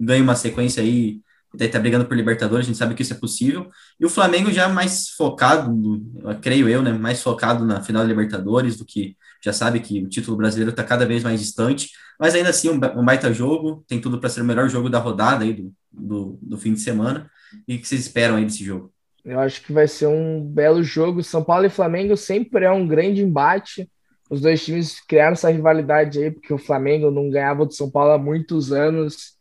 ganha 0.00 0.22
uma 0.22 0.34
sequência 0.34 0.82
aí, 0.82 1.20
daí 1.54 1.68
tá 1.68 1.78
brigando 1.78 2.06
por 2.06 2.16
Libertadores, 2.16 2.64
a 2.64 2.68
gente 2.68 2.78
sabe 2.78 2.94
que 2.94 3.02
isso 3.02 3.12
é 3.12 3.16
possível. 3.16 3.68
E 4.00 4.06
o 4.06 4.08
Flamengo 4.08 4.50
já 4.50 4.68
mais 4.68 5.10
focado, 5.10 6.00
creio 6.40 6.68
eu, 6.68 6.82
né? 6.82 6.92
Mais 6.92 7.22
focado 7.22 7.64
na 7.66 7.82
final 7.82 8.02
da 8.02 8.08
Libertadores 8.08 8.76
do 8.76 8.84
que 8.84 9.16
já 9.44 9.52
sabe 9.52 9.80
que 9.80 10.02
o 10.02 10.08
título 10.08 10.38
brasileiro 10.38 10.70
está 10.70 10.82
cada 10.82 11.04
vez 11.04 11.22
mais 11.22 11.38
distante, 11.38 11.90
mas 12.18 12.34
ainda 12.34 12.48
assim 12.48 12.70
um, 12.70 12.78
baita 12.78 13.30
jogo, 13.30 13.84
tem 13.86 14.00
tudo 14.00 14.18
para 14.18 14.30
ser 14.30 14.40
o 14.40 14.44
melhor 14.44 14.70
jogo 14.70 14.88
da 14.88 14.98
rodada 14.98 15.44
aí 15.44 15.52
do, 15.52 15.74
do, 15.92 16.38
do, 16.40 16.56
fim 16.56 16.72
de 16.72 16.80
semana. 16.80 17.30
E 17.68 17.76
o 17.76 17.78
que 17.78 17.86
vocês 17.86 18.00
esperam 18.00 18.36
aí 18.36 18.44
desse 18.46 18.64
jogo? 18.64 18.90
Eu 19.22 19.38
acho 19.40 19.62
que 19.62 19.72
vai 19.72 19.86
ser 19.86 20.06
um 20.06 20.42
belo 20.42 20.82
jogo. 20.82 21.22
São 21.22 21.44
Paulo 21.44 21.66
e 21.66 21.70
Flamengo 21.70 22.16
sempre 22.16 22.64
é 22.64 22.70
um 22.70 22.86
grande 22.88 23.22
embate. 23.22 23.90
Os 24.30 24.40
dois 24.40 24.64
times 24.64 24.98
criaram 25.00 25.34
essa 25.34 25.50
rivalidade 25.50 26.22
aí, 26.22 26.30
porque 26.30 26.52
o 26.52 26.58
Flamengo 26.58 27.10
não 27.10 27.28
ganhava 27.28 27.66
do 27.66 27.74
São 27.74 27.90
Paulo 27.90 28.12
há 28.12 28.18
muitos 28.18 28.72
anos 28.72 29.34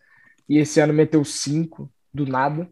e 0.50 0.58
esse 0.58 0.82
ano 0.82 0.94
meteu 0.94 1.24
cinco 1.24 1.90
do 2.14 2.26
nada. 2.26 2.70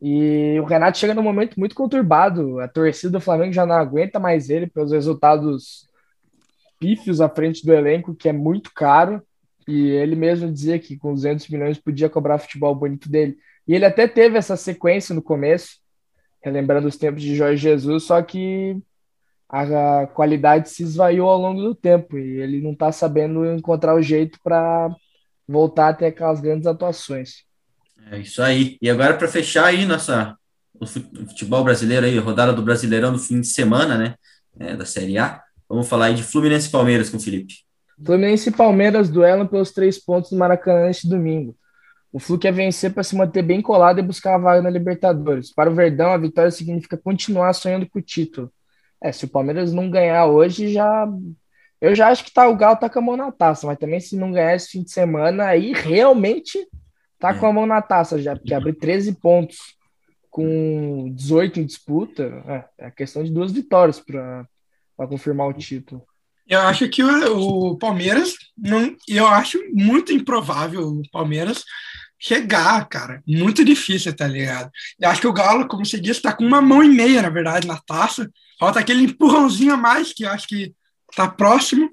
E 0.00 0.58
o 0.60 0.64
Renato 0.64 0.98
chega 0.98 1.14
num 1.14 1.22
momento 1.22 1.58
muito 1.58 1.74
conturbado. 1.74 2.60
A 2.60 2.68
torcida 2.68 3.10
do 3.10 3.20
Flamengo 3.20 3.52
já 3.52 3.66
não 3.66 3.74
aguenta 3.74 4.20
mais 4.20 4.48
ele 4.48 4.68
pelos 4.68 4.92
resultados 4.92 5.89
pífios 6.80 7.20
à 7.20 7.28
frente 7.28 7.64
do 7.64 7.72
elenco, 7.72 8.14
que 8.14 8.28
é 8.28 8.32
muito 8.32 8.72
caro, 8.74 9.22
e 9.68 9.90
ele 9.90 10.16
mesmo 10.16 10.50
dizia 10.50 10.78
que 10.78 10.96
com 10.96 11.14
200 11.14 11.46
milhões 11.48 11.78
podia 11.78 12.08
cobrar 12.08 12.38
futebol 12.38 12.74
bonito 12.74 13.08
dele. 13.08 13.36
E 13.68 13.74
ele 13.74 13.84
até 13.84 14.08
teve 14.08 14.36
essa 14.36 14.56
sequência 14.56 15.14
no 15.14 15.22
começo, 15.22 15.78
relembrando 16.42 16.88
os 16.88 16.96
tempos 16.96 17.22
de 17.22 17.36
Jorge 17.36 17.62
Jesus, 17.62 18.04
só 18.04 18.20
que 18.22 18.76
a 19.48 20.06
qualidade 20.08 20.70
se 20.70 20.82
esvaiu 20.82 21.26
ao 21.26 21.38
longo 21.38 21.60
do 21.60 21.74
tempo 21.74 22.16
e 22.16 22.40
ele 22.40 22.60
não 22.60 22.72
está 22.72 22.90
sabendo 22.90 23.44
encontrar 23.44 23.94
o 23.94 24.02
jeito 24.02 24.38
para 24.42 24.88
voltar 25.46 25.88
até 25.88 26.06
aquelas 26.06 26.40
grandes 26.40 26.66
atuações. 26.66 27.44
É 28.10 28.18
isso 28.18 28.42
aí. 28.42 28.78
E 28.80 28.88
agora 28.88 29.16
para 29.16 29.28
fechar 29.28 29.66
aí 29.66 29.84
nossa 29.84 30.36
o 30.80 30.86
futebol 30.86 31.62
brasileiro 31.62 32.06
aí, 32.06 32.16
rodada 32.18 32.54
do 32.54 32.62
Brasileirão 32.62 33.12
no 33.12 33.18
fim 33.18 33.40
de 33.40 33.48
semana, 33.48 33.98
né, 33.98 34.14
é, 34.58 34.74
da 34.74 34.86
Série 34.86 35.18
A. 35.18 35.42
Vamos 35.70 35.88
falar 35.88 36.06
aí 36.06 36.14
de 36.14 36.24
Fluminense 36.24 36.66
e 36.66 36.72
Palmeiras 36.72 37.08
com 37.08 37.16
o 37.16 37.20
Felipe. 37.20 37.54
Fluminense 38.04 38.48
e 38.48 38.52
Palmeiras 38.52 39.08
duelam 39.08 39.46
pelos 39.46 39.70
três 39.70 40.04
pontos 40.04 40.32
no 40.32 40.38
Maracanã 40.38 40.86
neste 40.86 41.08
domingo. 41.08 41.56
O 42.12 42.18
Flu 42.18 42.36
quer 42.36 42.52
vencer 42.52 42.92
para 42.92 43.04
se 43.04 43.14
manter 43.14 43.40
bem 43.42 43.62
colado 43.62 44.00
e 44.00 44.02
buscar 44.02 44.34
a 44.34 44.38
vaga 44.38 44.60
na 44.60 44.68
Libertadores. 44.68 45.54
Para 45.54 45.70
o 45.70 45.74
Verdão, 45.74 46.10
a 46.10 46.18
vitória 46.18 46.50
significa 46.50 46.96
continuar 46.96 47.52
sonhando 47.52 47.88
com 47.88 48.00
o 48.00 48.02
título. 48.02 48.52
É, 49.00 49.12
se 49.12 49.26
o 49.26 49.28
Palmeiras 49.28 49.72
não 49.72 49.88
ganhar 49.88 50.26
hoje, 50.26 50.72
já. 50.72 51.08
Eu 51.80 51.94
já 51.94 52.08
acho 52.08 52.24
que 52.24 52.32
tá, 52.32 52.48
o 52.48 52.56
Galo 52.56 52.76
tá 52.76 52.90
com 52.90 52.98
a 52.98 53.02
mão 53.02 53.16
na 53.16 53.30
taça, 53.30 53.64
mas 53.64 53.78
também 53.78 54.00
se 54.00 54.16
não 54.16 54.32
ganhar 54.32 54.56
esse 54.56 54.70
fim 54.70 54.82
de 54.82 54.90
semana, 54.90 55.44
aí 55.46 55.72
realmente 55.72 56.58
tá 57.16 57.30
é. 57.30 57.34
com 57.34 57.46
a 57.46 57.52
mão 57.52 57.64
na 57.64 57.80
taça 57.80 58.20
já, 58.20 58.34
porque 58.34 58.52
abrir 58.52 58.74
13 58.74 59.12
pontos 59.20 59.56
com 60.28 61.12
18 61.14 61.60
em 61.60 61.64
disputa, 61.64 62.42
é, 62.78 62.86
é 62.86 62.90
questão 62.90 63.22
de 63.22 63.30
duas 63.30 63.52
vitórias 63.52 64.00
para 64.00 64.46
para 65.00 65.08
confirmar 65.08 65.48
o 65.48 65.54
título. 65.54 66.04
Eu 66.46 66.60
acho 66.60 66.86
que 66.90 67.02
o, 67.02 67.70
o, 67.70 67.78
Palmeiras 67.78 68.34
não, 68.58 68.94
eu 69.08 69.26
acho 69.26 69.58
muito 69.72 70.12
improvável 70.12 70.88
o 70.88 71.02
Palmeiras 71.10 71.64
chegar, 72.18 72.86
cara. 72.86 73.22
Muito 73.26 73.64
difícil, 73.64 74.14
tá 74.14 74.26
ligado? 74.26 74.70
Eu 75.00 75.08
acho 75.08 75.22
que 75.22 75.26
o 75.26 75.32
Galo, 75.32 75.66
como 75.66 75.86
você 75.86 75.98
disse, 75.98 76.20
tá 76.20 76.34
com 76.34 76.44
uma 76.44 76.60
mão 76.60 76.82
e 76.82 76.88
meia, 76.88 77.22
na 77.22 77.30
verdade, 77.30 77.66
na 77.66 77.78
taça. 77.78 78.30
Falta 78.58 78.78
aquele 78.78 79.04
empurrãozinho 79.04 79.72
a 79.72 79.76
mais 79.76 80.12
que 80.12 80.24
eu 80.24 80.28
acho 80.28 80.46
que 80.46 80.74
tá 81.16 81.26
próximo. 81.26 81.90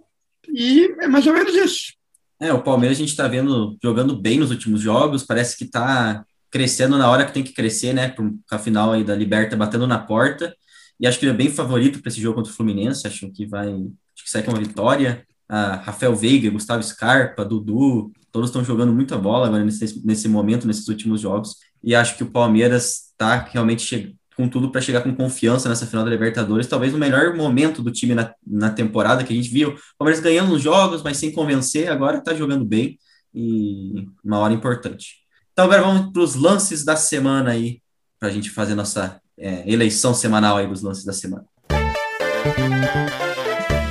E 0.53 0.93
é 0.99 1.07
mais 1.07 1.25
ou 1.27 1.33
menos 1.33 1.55
isso. 1.55 1.93
É, 2.41 2.51
o 2.51 2.61
Palmeiras 2.61 2.97
a 2.97 3.01
gente 3.01 3.15
tá 3.15 3.25
vendo 3.25 3.77
jogando 3.81 4.19
bem 4.19 4.37
nos 4.37 4.51
últimos 4.51 4.81
jogos, 4.81 5.23
parece 5.23 5.57
que 5.57 5.65
tá 5.65 6.25
crescendo 6.51 6.97
na 6.97 7.09
hora 7.09 7.25
que 7.25 7.33
tem 7.33 7.43
que 7.43 7.53
crescer, 7.53 7.93
né? 7.93 8.09
Com 8.09 8.37
a 8.51 8.59
final 8.59 8.91
aí 8.91 9.05
da 9.05 9.15
Liberta 9.15 9.55
batendo 9.55 9.87
na 9.87 9.97
porta 9.97 10.53
e 10.99 11.07
acho 11.07 11.19
que 11.19 11.25
ele 11.25 11.33
é 11.33 11.37
bem 11.37 11.49
favorito 11.49 12.01
para 12.01 12.09
esse 12.09 12.21
jogo 12.21 12.35
contra 12.35 12.51
o 12.51 12.55
Fluminense, 12.55 13.07
acho 13.07 13.31
que 13.31 13.45
vai, 13.45 13.67
acho 13.69 14.23
que 14.23 14.29
sai 14.29 14.43
com 14.43 14.51
uma 14.51 14.59
vitória. 14.59 15.25
A 15.49 15.75
Rafael 15.75 16.15
Veiga, 16.15 16.49
Gustavo 16.49 16.83
Scarpa, 16.83 17.45
Dudu, 17.45 18.11
todos 18.31 18.49
estão 18.49 18.63
jogando 18.63 18.91
muita 18.93 19.17
bola 19.17 19.47
agora 19.47 19.63
nesse, 19.63 20.05
nesse 20.05 20.27
momento, 20.27 20.67
nesses 20.67 20.87
últimos 20.87 21.21
jogos, 21.21 21.55
e 21.83 21.95
acho 21.95 22.17
que 22.17 22.23
o 22.23 22.31
Palmeiras 22.31 23.11
está 23.11 23.37
realmente 23.49 24.17
com 24.35 24.47
tudo 24.47 24.69
para 24.71 24.81
chegar 24.81 25.01
com 25.01 25.15
confiança 25.15 25.67
nessa 25.67 25.87
final 25.87 26.05
da 26.05 26.11
Libertadores, 26.11 26.67
talvez 26.67 26.93
o 26.93 26.97
melhor 26.97 27.35
momento 27.35 27.81
do 27.81 27.91
time 27.91 28.13
na, 28.13 28.31
na 28.45 28.69
temporada 28.69 29.23
que 29.23 29.33
a 29.33 29.35
gente 29.35 29.49
viu. 29.49 29.69
O 29.69 29.97
Palmeiras 29.97 30.23
ganhando 30.23 30.53
os 30.53 30.61
jogos, 30.61 31.01
mas 31.01 31.17
sem 31.17 31.31
convencer, 31.31 31.89
agora 31.89 32.19
está 32.19 32.35
jogando 32.35 32.63
bem 32.63 32.99
e 33.33 34.07
uma 34.23 34.37
hora 34.37 34.53
importante. 34.53 35.15
Então 35.51 35.65
agora 35.65 35.81
vamos 35.81 36.11
para 36.11 36.21
os 36.21 36.35
lances 36.35 36.85
da 36.85 36.95
semana 36.95 37.51
aí, 37.51 37.81
para 38.19 38.29
a 38.29 38.31
gente 38.31 38.49
fazer 38.49 38.75
nossa 38.75 39.21
é, 39.37 39.69
eleição 39.71 40.13
semanal 40.13 40.57
aí 40.57 40.67
dos 40.67 40.81
lances 40.81 41.05
da 41.05 41.13
semana. 41.13 41.45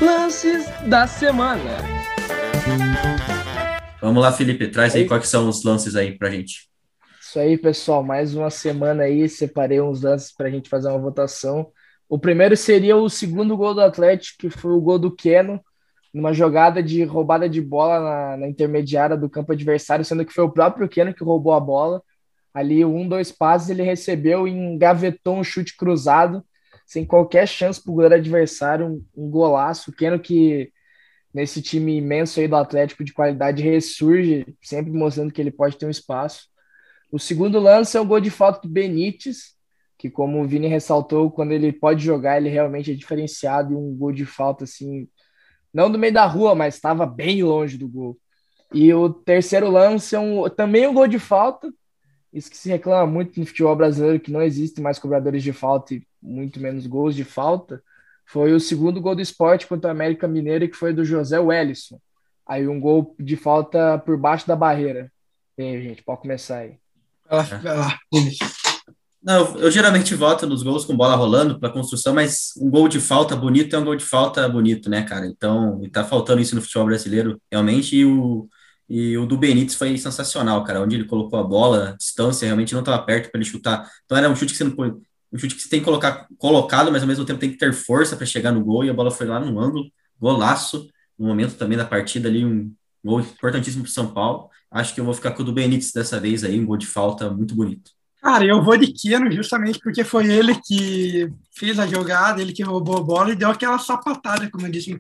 Lances 0.01 0.67
da 0.89 1.07
semana. 1.07 1.79
Vamos 4.01 4.23
lá, 4.23 4.33
Felipe, 4.33 4.69
traz 4.69 4.95
aí, 4.95 5.03
aí 5.03 5.09
quais 5.09 5.29
são 5.29 5.49
os 5.49 5.65
lances 5.65 5.95
aí 5.97 6.17
pra 6.17 6.31
gente. 6.31 6.69
Isso 7.21 7.39
aí, 7.39 7.57
pessoal, 7.57 8.03
mais 8.03 8.35
uma 8.35 8.51
semana 8.51 9.05
aí, 9.05 9.29
separei 9.29 9.81
uns 9.81 10.03
lances 10.03 10.35
pra 10.35 10.51
gente 10.51 10.69
fazer 10.69 10.89
uma 10.89 10.99
votação. 10.99 11.71
O 12.09 12.19
primeiro 12.19 12.57
seria 12.57 12.97
o 12.97 13.09
segundo 13.09 13.57
gol 13.57 13.75
do 13.75 13.81
Atlético, 13.81 14.39
que 14.39 14.51
foi 14.51 14.73
o 14.73 14.81
gol 14.81 14.99
do 14.99 15.15
Keno, 15.15 15.61
numa 16.15 16.33
jogada 16.33 16.83
de 16.83 17.05
roubada 17.05 17.49
de 17.49 17.61
bola 17.61 18.01
na, 18.01 18.37
na 18.39 18.49
intermediária 18.49 19.17
do 19.17 19.29
campo 19.29 19.53
adversário, 19.53 20.05
sendo 20.05 20.25
que 20.25 20.33
foi 20.33 20.45
o 20.45 20.53
próprio 20.53 20.89
Keno 20.89 21.13
que 21.13 21.25
roubou 21.25 21.53
a 21.53 21.61
bola 21.61 22.03
ali 22.57 22.87
um, 22.87 23.07
dois 23.07 23.31
passes, 23.31 23.69
ele 23.69 23.83
recebeu 23.83 24.49
e 24.49 24.51
engavetou 24.51 25.37
um 25.37 25.45
chute 25.45 25.77
cruzado, 25.77 26.43
sem 26.87 27.05
qualquer 27.05 27.47
chance 27.47 27.83
para 27.83 27.93
o 27.93 27.95
goleiro 27.95 28.15
adversário, 28.15 28.87
um, 28.87 29.05
um 29.15 29.31
golaço. 29.31 29.93
Keno 29.93 30.19
que 30.19 30.73
nesse 31.35 31.61
time 31.61 31.99
imenso 31.99 32.41
aí 32.41 32.49
do 32.49 32.57
Atlético 32.57 33.05
de 33.05 33.13
qualidade 33.13 33.63
ressurge, 33.63 34.57
sempre 34.63 34.91
mostrando 34.91 35.35
que 35.35 35.39
ele 35.39 35.51
pode 35.51 35.77
ter 35.77 35.85
um 35.85 35.91
espaço. 35.91 36.49
O 37.13 37.19
segundo 37.19 37.61
lance 37.61 37.95
é 37.95 38.01
o 38.01 38.07
gol 38.07 38.21
de 38.21 38.31
falta 38.31 38.67
do 38.67 38.73
Benítez, 38.73 39.55
que 39.99 40.09
como 40.09 40.41
o 40.41 40.49
Vini 40.49 40.67
ressaltou, 40.67 41.31
quando 41.31 41.53
ele 41.53 41.71
pode 41.75 42.03
jogar, 42.03 42.39
ele 42.39 42.49
realmente 42.49 42.91
é 42.91 42.95
diferenciado 42.95 43.75
e 43.75 43.77
um 43.77 43.95
gol 43.95 44.13
de 44.13 44.25
falta 44.25 44.65
assim, 44.65 45.07
não 45.75 45.91
do 45.91 45.99
meio 45.99 46.15
da 46.15 46.25
rua, 46.25 46.55
mas 46.55 46.75
estava 46.75 47.05
bem 47.05 47.43
longe 47.43 47.77
do 47.77 47.87
gol. 47.87 48.19
E 48.73 48.95
o 48.95 49.11
terceiro 49.11 49.71
lance 49.71 50.17
é 50.17 50.19
um, 50.19 50.49
também 50.49 50.87
um 50.87 50.95
gol 50.95 51.07
de 51.07 51.19
falta, 51.19 51.71
isso 52.37 52.51
que 52.51 52.57
se 52.57 52.69
reclama 52.69 53.11
muito 53.11 53.41
no 53.41 53.47
futebol 53.47 53.75
brasileiro, 53.75 54.21
que 54.21 54.31
não 54.31 54.43
existe 54.43 54.81
mais 54.81 54.99
cobradores 54.99 55.43
de 55.43 55.53
falta 55.53 55.95
e 55.95 56.03
muito 56.23 56.61
menos 56.61 56.87
gols 56.87 57.15
de 57.15 57.25
falta, 57.25 57.83
foi 58.27 58.53
o 58.53 58.61
segundo 58.61 59.01
gol 59.01 59.15
do 59.15 59.23
esporte 59.23 59.67
contra 59.67 59.89
o 59.89 59.91
América 59.91 60.29
Mineiro, 60.29 60.69
que 60.69 60.77
foi 60.77 60.93
do 60.93 61.05
José 61.05 61.39
Wellison. 61.39 61.99
Aí 62.47 62.69
um 62.69 62.79
gol 62.79 63.15
de 63.19 63.37
falta 63.37 63.99
por 63.99 64.19
baixo 64.19 64.47
da 64.47 64.55
barreira. 64.55 65.11
E 65.57 65.63
aí, 65.63 65.83
gente, 65.83 66.03
pode 66.03 66.21
começar 66.21 66.59
aí. 66.59 66.75
Vai 67.29 67.77
lá, 67.77 67.99
Não, 69.23 69.57
eu 69.57 69.71
geralmente 69.71 70.15
voto 70.15 70.47
nos 70.47 70.63
gols 70.63 70.85
com 70.85 70.97
bola 70.97 71.17
rolando 71.17 71.59
para 71.59 71.73
construção, 71.73 72.15
mas 72.15 72.51
um 72.61 72.69
gol 72.69 72.87
de 72.87 73.01
falta 73.01 73.35
bonito 73.35 73.75
é 73.75 73.79
um 73.79 73.85
gol 73.85 73.97
de 73.97 74.05
falta 74.05 74.47
bonito, 74.49 74.91
né, 74.91 75.03
cara? 75.03 75.27
Então, 75.27 75.81
e 75.83 75.89
tá 75.89 76.05
faltando 76.05 76.43
isso 76.43 76.55
no 76.55 76.61
futebol 76.61 76.87
brasileiro, 76.87 77.41
realmente, 77.51 77.97
e 77.97 78.05
o, 78.05 78.49
e 78.89 79.17
o 79.19 79.27
do 79.27 79.37
Benítez 79.37 79.75
foi 79.75 79.97
sensacional, 79.99 80.63
cara, 80.65 80.81
onde 80.81 80.95
ele 80.95 81.05
colocou 81.05 81.39
a 81.39 81.43
bola, 81.43 81.91
a 81.91 81.97
distância 81.97 82.47
realmente 82.47 82.73
não 82.73 82.81
estava 82.81 83.03
perto 83.03 83.31
para 83.31 83.41
ele 83.41 83.49
chutar. 83.49 83.91
Então 84.05 84.17
era 84.17 84.29
um 84.29 84.37
chute 84.37 84.53
que 84.53 84.59
você 84.59 84.65
não 84.65 84.73
pode, 84.73 84.97
um 85.33 85.39
chute 85.39 85.55
que 85.55 85.63
você 85.63 85.69
tem 85.69 85.81
que 85.81 85.85
colocar 85.85 86.27
colocado, 86.39 86.93
mas 86.93 87.03
ao 87.03 87.09
mesmo 87.09 87.25
tempo 87.25 87.41
tem 87.41 87.51
que 87.51 87.59
ter 87.59 87.73
força 87.73 88.17
para 88.17 88.27
chegar 88.27 88.53
no 88.53 88.65
gol, 88.65 88.85
e 88.85 88.91
a 88.91 88.95
bola 88.95 89.11
foi 89.11 89.27
lá 89.27 89.41
no 89.41 89.59
ângulo, 89.59 89.87
golaço, 90.19 90.89
no 91.19 91.27
momento 91.27 91.55
também 91.55 91.77
da 91.77 91.85
partida 91.85 92.29
ali, 92.29 92.45
um 92.45 92.73
gol 93.05 93.21
importantíssimo 93.21 93.83
para 93.83 93.93
São 93.93 94.13
Paulo. 94.13 94.49
Acho 94.71 94.95
que 94.95 95.01
eu 95.01 95.05
vou 95.05 95.15
ficar 95.15 95.31
com 95.33 95.43
o 95.43 95.45
do 95.45 95.53
Benítez 95.53 95.93
dessa 95.93 96.21
vez 96.21 96.45
aí, 96.45 96.59
um 96.61 96.67
gol 96.67 96.77
de 96.77 96.87
falta 96.87 97.31
muito 97.31 97.55
bonito. 97.55 97.91
Cara, 98.21 98.45
eu 98.45 98.63
vou 98.63 98.77
de 98.77 98.93
Keno 98.93 99.31
justamente 99.31 99.79
porque 99.79 100.03
foi 100.03 100.27
ele 100.27 100.55
que 100.67 101.31
fez 101.57 101.79
a 101.79 101.87
jogada, 101.87 102.43
ele 102.43 102.53
que 102.53 102.63
roubou 102.63 102.99
a 102.99 103.03
bola 103.03 103.31
e 103.31 103.37
deu 103.37 103.49
aquela 103.49 103.79
sapatada, 103.79 104.51
como 104.51 104.67
eu 104.67 104.71
disse 104.71 104.91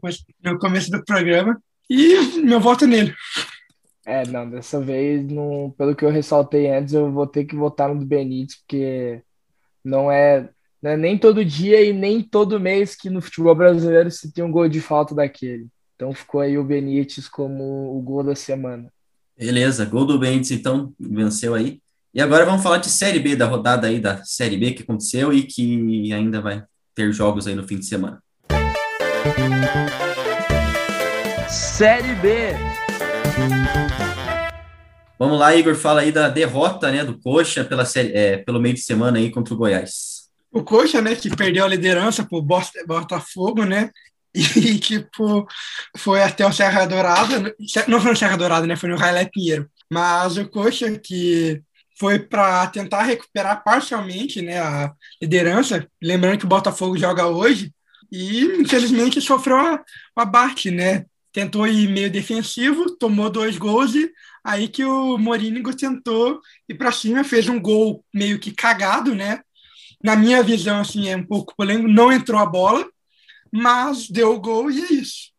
no 0.44 0.58
começo 0.58 0.90
do 0.90 1.04
programa. 1.04 1.60
E 1.90 2.38
meu 2.38 2.60
voto 2.60 2.84
é 2.84 2.86
nele. 2.86 3.14
É, 4.06 4.24
não, 4.28 4.48
dessa 4.48 4.80
vez, 4.80 5.26
não, 5.26 5.74
pelo 5.76 5.96
que 5.96 6.04
eu 6.04 6.10
ressaltei 6.10 6.70
antes, 6.70 6.94
eu 6.94 7.10
vou 7.10 7.26
ter 7.26 7.44
que 7.44 7.56
votar 7.56 7.92
no 7.92 7.98
do 7.98 8.06
Benítez, 8.06 8.56
porque 8.60 9.20
não 9.84 10.12
é, 10.12 10.48
não 10.80 10.92
é 10.92 10.96
nem 10.96 11.18
todo 11.18 11.44
dia 11.44 11.82
e 11.82 11.92
nem 11.92 12.22
todo 12.22 12.60
mês 12.60 12.94
que 12.94 13.10
no 13.10 13.20
futebol 13.20 13.52
brasileiro 13.52 14.08
se 14.08 14.32
tem 14.32 14.44
um 14.44 14.52
gol 14.52 14.68
de 14.68 14.80
falta 14.80 15.12
daquele. 15.12 15.66
Então 15.96 16.14
ficou 16.14 16.40
aí 16.40 16.56
o 16.56 16.62
Benítez 16.62 17.28
como 17.28 17.98
o 17.98 18.00
gol 18.00 18.22
da 18.22 18.36
semana. 18.36 18.92
Beleza, 19.36 19.84
gol 19.84 20.04
do 20.04 20.20
Benítez, 20.20 20.52
então, 20.52 20.94
venceu 21.00 21.54
aí. 21.54 21.80
E 22.14 22.20
agora 22.20 22.46
vamos 22.46 22.62
falar 22.62 22.78
de 22.78 22.88
Série 22.88 23.18
B, 23.18 23.34
da 23.34 23.46
rodada 23.46 23.88
aí 23.88 23.98
da 23.98 24.22
Série 24.22 24.56
B 24.56 24.70
que 24.70 24.84
aconteceu 24.84 25.32
e 25.32 25.42
que 25.42 26.12
ainda 26.12 26.40
vai 26.40 26.62
ter 26.94 27.12
jogos 27.12 27.48
aí 27.48 27.56
no 27.56 27.66
fim 27.66 27.76
de 27.76 27.86
semana. 27.86 28.22
Série 31.48 32.14
B. 32.14 32.65
Vamos 35.18 35.38
lá, 35.38 35.54
Igor, 35.56 35.74
fala 35.74 36.02
aí 36.02 36.12
da 36.12 36.28
derrota 36.28 36.90
né, 36.90 37.04
do 37.04 37.18
Coxa 37.18 37.64
pela 37.64 37.84
é, 37.96 38.38
pelo 38.38 38.60
meio 38.60 38.74
de 38.74 38.80
semana 38.80 39.18
aí 39.18 39.30
contra 39.30 39.54
o 39.54 39.56
Goiás. 39.56 40.26
O 40.52 40.62
Coxa, 40.62 41.00
né, 41.00 41.14
que 41.14 41.34
perdeu 41.34 41.64
a 41.64 41.68
liderança 41.68 42.24
para 42.24 42.38
o 42.38 42.42
Botafogo, 42.42 43.64
né, 43.64 43.90
e 44.34 44.78
tipo, 44.78 45.46
foi 45.96 46.22
até 46.22 46.46
o 46.46 46.52
Serra 46.52 46.84
Dourada, 46.84 47.38
né? 47.38 47.50
não 47.88 48.00
foi 48.00 48.10
no 48.10 48.16
Serra 48.16 48.36
Dourada, 48.36 48.66
né? 48.66 48.76
Foi 48.76 48.90
no 48.90 48.96
Railé 48.96 49.24
Pinheiro. 49.32 49.68
Mas 49.90 50.36
o 50.36 50.46
Coxa, 50.46 50.98
que 50.98 51.62
foi 51.98 52.18
para 52.18 52.66
tentar 52.66 53.02
recuperar 53.04 53.64
parcialmente 53.64 54.42
né, 54.42 54.60
a 54.60 54.92
liderança, 55.22 55.86
lembrando 56.02 56.38
que 56.38 56.44
o 56.44 56.48
Botafogo 56.48 56.98
joga 56.98 57.26
hoje, 57.26 57.72
e 58.12 58.44
infelizmente 58.60 59.20
sofreu 59.20 59.56
o 59.56 60.20
abate, 60.20 60.70
né? 60.70 61.06
Tentou 61.36 61.66
ir 61.66 61.86
meio 61.90 62.10
defensivo, 62.10 62.96
tomou 62.96 63.28
dois 63.28 63.58
gols 63.58 63.94
e 63.94 64.10
aí 64.42 64.68
que 64.68 64.82
o 64.82 65.18
Morínigo 65.18 65.76
tentou 65.76 66.40
ir 66.66 66.74
para 66.76 66.90
cima, 66.90 67.22
fez 67.22 67.46
um 67.46 67.60
gol 67.60 68.02
meio 68.10 68.38
que 68.38 68.50
cagado, 68.50 69.14
né? 69.14 69.42
Na 70.02 70.16
minha 70.16 70.42
visão, 70.42 70.80
assim, 70.80 71.10
é 71.10 71.14
um 71.14 71.26
pouco 71.26 71.54
polêmico, 71.54 71.90
não 71.90 72.10
entrou 72.10 72.40
a 72.40 72.46
bola, 72.46 72.88
mas 73.52 74.08
deu 74.08 74.34
o 74.34 74.40
gol 74.40 74.70
e 74.70 74.80
é 74.80 74.92
isso. 74.94 75.30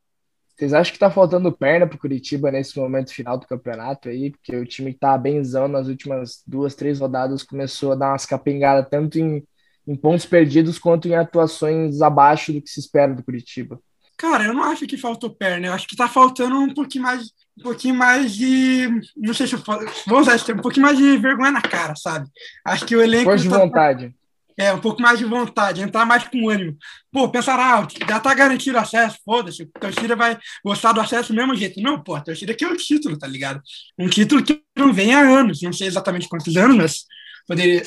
Vocês 0.55 0.71
acham 0.71 0.93
que 0.93 0.99
tá 0.99 1.10
faltando 1.10 1.51
perna 1.51 1.88
pro 1.88 1.97
Curitiba 1.97 2.51
nesse 2.51 2.77
momento 2.77 3.12
final 3.12 3.36
do 3.36 3.47
campeonato 3.47 4.07
aí? 4.07 4.29
Porque 4.29 4.55
o 4.55 4.67
time 4.67 4.93
que 4.93 4.99
tá 4.99 5.17
benzão 5.17 5.67
nas 5.67 5.88
últimas 5.88 6.43
duas, 6.45 6.75
três 6.75 6.99
rodadas 6.99 7.41
começou 7.41 7.93
a 7.93 7.95
dar 7.95 8.10
umas 8.10 8.27
capengadas 8.27 8.88
tanto 8.88 9.17
em, 9.17 9.43
em 9.88 9.95
pontos 9.95 10.27
perdidos 10.27 10.77
quanto 10.77 11.07
em 11.07 11.15
atuações 11.15 12.03
abaixo 12.03 12.53
do 12.53 12.62
que 12.62 12.69
se 12.69 12.79
espera 12.79 13.15
do 13.15 13.23
Curitiba. 13.23 13.81
Cara, 14.17 14.45
eu 14.45 14.53
não 14.53 14.63
acho 14.63 14.88
que 14.88 14.97
faltou 14.97 15.30
perna, 15.30 15.67
eu 15.67 15.73
acho 15.73 15.88
que 15.88 15.95
tá 15.95 16.08
faltando 16.08 16.58
um 16.58 16.73
pouquinho 16.73 17.03
mais, 17.03 17.27
um 17.58 17.62
pouquinho 17.62 17.93
mais 17.93 18.34
de, 18.34 18.89
não 19.15 19.34
sei 19.34 19.45
se 19.45 19.53
eu 19.53 19.63
vou 20.08 20.19
usar 20.19 20.36
esse 20.36 20.43
termo, 20.43 20.60
um 20.60 20.63
pouquinho 20.63 20.88
mais 20.88 20.97
de 20.97 21.17
vergonha 21.17 21.51
na 21.51 21.62
cara, 21.62 21.95
sabe? 21.95 22.27
Acho 22.65 22.84
que 22.84 22.95
o 22.95 23.01
elenco 23.01 23.25
Força 23.25 23.43
de 23.43 23.49
tá, 23.49 23.58
vontade. 23.60 24.15
É, 24.58 24.73
um 24.73 24.80
pouco 24.80 24.99
mais 25.03 25.19
de 25.19 25.25
vontade, 25.25 25.84
entrar 25.84 26.03
mais 26.03 26.23
com 26.23 26.49
ânimo. 26.49 26.75
Pô, 27.12 27.30
pensar, 27.30 27.60
ah, 27.60 27.88
já 28.10 28.19
tá 28.19 28.34
garantido 28.34 28.80
acesso, 28.80 29.19
foda-se, 29.23 29.69
a 29.75 29.80
torcida 29.80 30.15
vai 30.15 30.36
gostar 30.65 30.93
do 30.93 30.99
acesso 30.99 31.32
do 31.32 31.36
mesmo 31.36 31.56
jeito. 31.56 31.80
Não, 31.80 32.01
pô, 32.01 32.15
a 32.15 32.21
torcida 32.21 32.56
quer 32.56 32.71
o 32.71 32.75
título, 32.75 33.19
tá 33.19 33.27
ligado? 33.27 33.62
Um 33.99 34.10
título 34.10 34.43
que 34.43 34.63
não 34.75 34.91
vem 34.91 35.13
há 35.13 35.19
anos, 35.19 35.62
não 35.62 35.71
sei 35.71 35.86
exatamente 35.86 36.27
quantos 36.27 36.58
anos, 36.58 36.75
mas 36.75 37.06
poderia, 37.47 37.84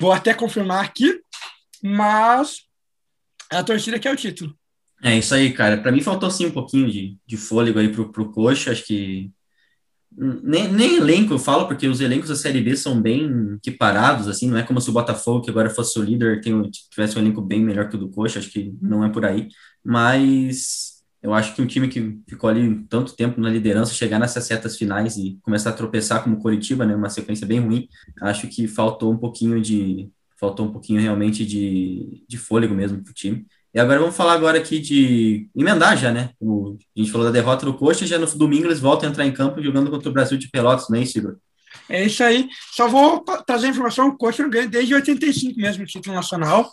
vou 0.00 0.12
até 0.12 0.32
confirmar 0.32 0.84
aqui, 0.84 1.20
mas 1.82 2.58
a 3.50 3.64
torcida 3.64 3.98
quer 3.98 4.12
o 4.12 4.16
título. 4.16 4.56
É 5.02 5.18
isso 5.18 5.34
aí, 5.34 5.52
cara. 5.52 5.78
Para 5.80 5.90
mim 5.92 6.00
faltou 6.00 6.30
sim 6.30 6.46
um 6.46 6.52
pouquinho 6.52 6.90
de, 6.90 7.18
de 7.26 7.36
fôlego 7.36 7.78
aí 7.78 7.88
pro, 7.90 8.12
pro 8.12 8.30
Coxa, 8.30 8.70
acho 8.70 8.86
que 8.86 9.32
nem, 10.16 10.70
nem 10.70 10.96
elenco 10.96 11.32
eu 11.32 11.38
falo, 11.38 11.66
porque 11.66 11.88
os 11.88 12.00
elencos 12.00 12.28
da 12.28 12.36
Série 12.36 12.60
B 12.60 12.76
são 12.76 13.00
bem 13.00 13.54
equiparados, 13.56 14.28
assim, 14.28 14.48
não 14.48 14.58
é 14.58 14.62
como 14.62 14.80
se 14.80 14.90
o 14.90 14.92
Botafogo, 14.92 15.42
que 15.42 15.50
agora 15.50 15.70
fosse 15.70 15.98
o 15.98 16.02
líder, 16.02 16.40
tem, 16.40 16.70
tivesse 16.90 17.16
um 17.18 17.22
elenco 17.22 17.40
bem 17.40 17.60
melhor 17.64 17.88
que 17.88 17.96
o 17.96 17.98
do 17.98 18.10
Coxa, 18.10 18.38
acho 18.38 18.50
que 18.50 18.74
não 18.80 19.04
é 19.04 19.08
por 19.08 19.24
aí, 19.24 19.48
mas 19.82 21.02
eu 21.22 21.32
acho 21.32 21.54
que 21.54 21.62
um 21.62 21.66
time 21.66 21.88
que 21.88 22.18
ficou 22.28 22.50
ali 22.50 22.84
tanto 22.88 23.16
tempo 23.16 23.40
na 23.40 23.48
liderança, 23.48 23.94
chegar 23.94 24.18
nessas 24.18 24.44
setas 24.44 24.76
finais 24.76 25.16
e 25.16 25.38
começar 25.42 25.70
a 25.70 25.72
tropeçar 25.72 26.22
como 26.22 26.38
Coritiba, 26.38 26.84
né, 26.84 26.94
uma 26.94 27.08
sequência 27.10 27.46
bem 27.46 27.60
ruim, 27.60 27.88
acho 28.20 28.48
que 28.48 28.68
faltou 28.68 29.12
um 29.12 29.16
pouquinho 29.16 29.60
de, 29.60 30.10
faltou 30.38 30.66
um 30.66 30.72
pouquinho 30.72 31.00
realmente 31.00 31.46
de, 31.46 32.22
de 32.28 32.36
fôlego 32.36 32.74
mesmo 32.74 33.02
pro 33.02 33.14
time, 33.14 33.46
e 33.74 33.80
agora 33.80 34.00
vamos 34.00 34.16
falar 34.16 34.34
agora 34.34 34.58
aqui 34.58 34.78
de 34.78 35.48
emendar 35.56 35.96
já, 35.96 36.12
né? 36.12 36.30
O, 36.38 36.76
a 36.94 37.00
gente 37.00 37.10
falou 37.10 37.26
da 37.26 37.32
derrota 37.32 37.64
do 37.64 37.72
Coxa, 37.72 38.06
já 38.06 38.18
no 38.18 38.26
domingo 38.26 38.66
eles 38.66 38.80
voltam 38.80 39.08
a 39.08 39.10
entrar 39.10 39.26
em 39.26 39.32
campo 39.32 39.62
jogando 39.62 39.90
contra 39.90 40.10
o 40.10 40.12
Brasil 40.12 40.36
de 40.36 40.50
Pelotas, 40.50 40.88
não 40.90 40.98
é 40.98 41.02
Igor? 41.02 41.36
É 41.88 42.04
isso 42.04 42.22
aí. 42.22 42.48
Só 42.70 42.86
vou 42.86 43.24
trazer 43.46 43.66
a 43.68 43.70
informação, 43.70 44.08
o 44.08 44.16
Coxa 44.16 44.46
ganha 44.46 44.68
desde 44.68 44.94
85 44.94 45.58
mesmo, 45.58 45.86
título 45.86 46.14
nacional. 46.14 46.70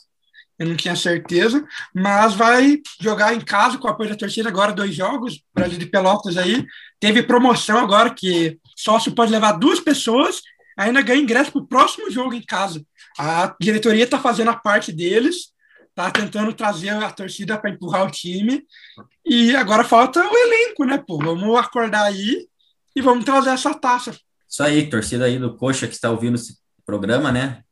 Eu 0.58 0.68
não 0.68 0.76
tinha 0.76 0.94
certeza, 0.94 1.66
mas 1.96 2.34
vai 2.34 2.82
jogar 3.00 3.34
em 3.34 3.40
casa 3.40 3.78
com 3.78 3.88
o 3.88 3.92
apoio 3.92 4.10
da 4.10 4.18
torcida 4.18 4.50
agora 4.50 4.74
dois 4.74 4.94
jogos, 4.94 5.42
Brasil 5.56 5.80
de 5.80 5.86
Pelotas 5.86 6.36
aí. 6.36 6.66
Teve 7.00 7.24
promoção 7.24 7.78
agora 7.78 8.10
que 8.10 8.60
sócio 8.76 9.14
pode 9.14 9.32
levar 9.32 9.54
duas 9.54 9.80
pessoas, 9.80 10.42
ainda 10.78 11.02
ganha 11.02 11.22
ingresso 11.22 11.50
para 11.54 11.62
o 11.62 11.68
próximo 11.68 12.12
jogo 12.12 12.34
em 12.34 12.42
casa. 12.42 12.84
A 13.18 13.56
diretoria 13.58 14.04
está 14.04 14.20
fazendo 14.20 14.50
a 14.50 14.56
parte 14.56 14.92
deles 14.92 15.54
tá 16.00 16.10
tentando 16.10 16.54
trazer 16.54 16.92
a 16.92 17.12
torcida 17.12 17.58
para 17.58 17.72
empurrar 17.72 18.08
o 18.08 18.12
time. 18.12 18.64
E 19.26 19.54
agora 19.54 19.84
falta 19.84 20.22
o 20.22 20.38
elenco, 20.38 20.86
né, 20.86 20.98
pô? 20.98 21.18
Vamos 21.18 21.58
acordar 21.58 22.04
aí 22.04 22.48
e 22.96 23.02
vamos 23.02 23.26
trazer 23.26 23.50
essa 23.50 23.74
taça. 23.74 24.18
Isso 24.48 24.64
aí, 24.64 24.90
torcida 24.90 25.26
aí 25.26 25.38
do 25.38 25.58
Coxa 25.58 25.88
que 25.88 25.94
está 25.94 26.10
ouvindo 26.10 26.36
esse 26.36 26.58
programa, 26.86 27.34
né? 27.34 27.64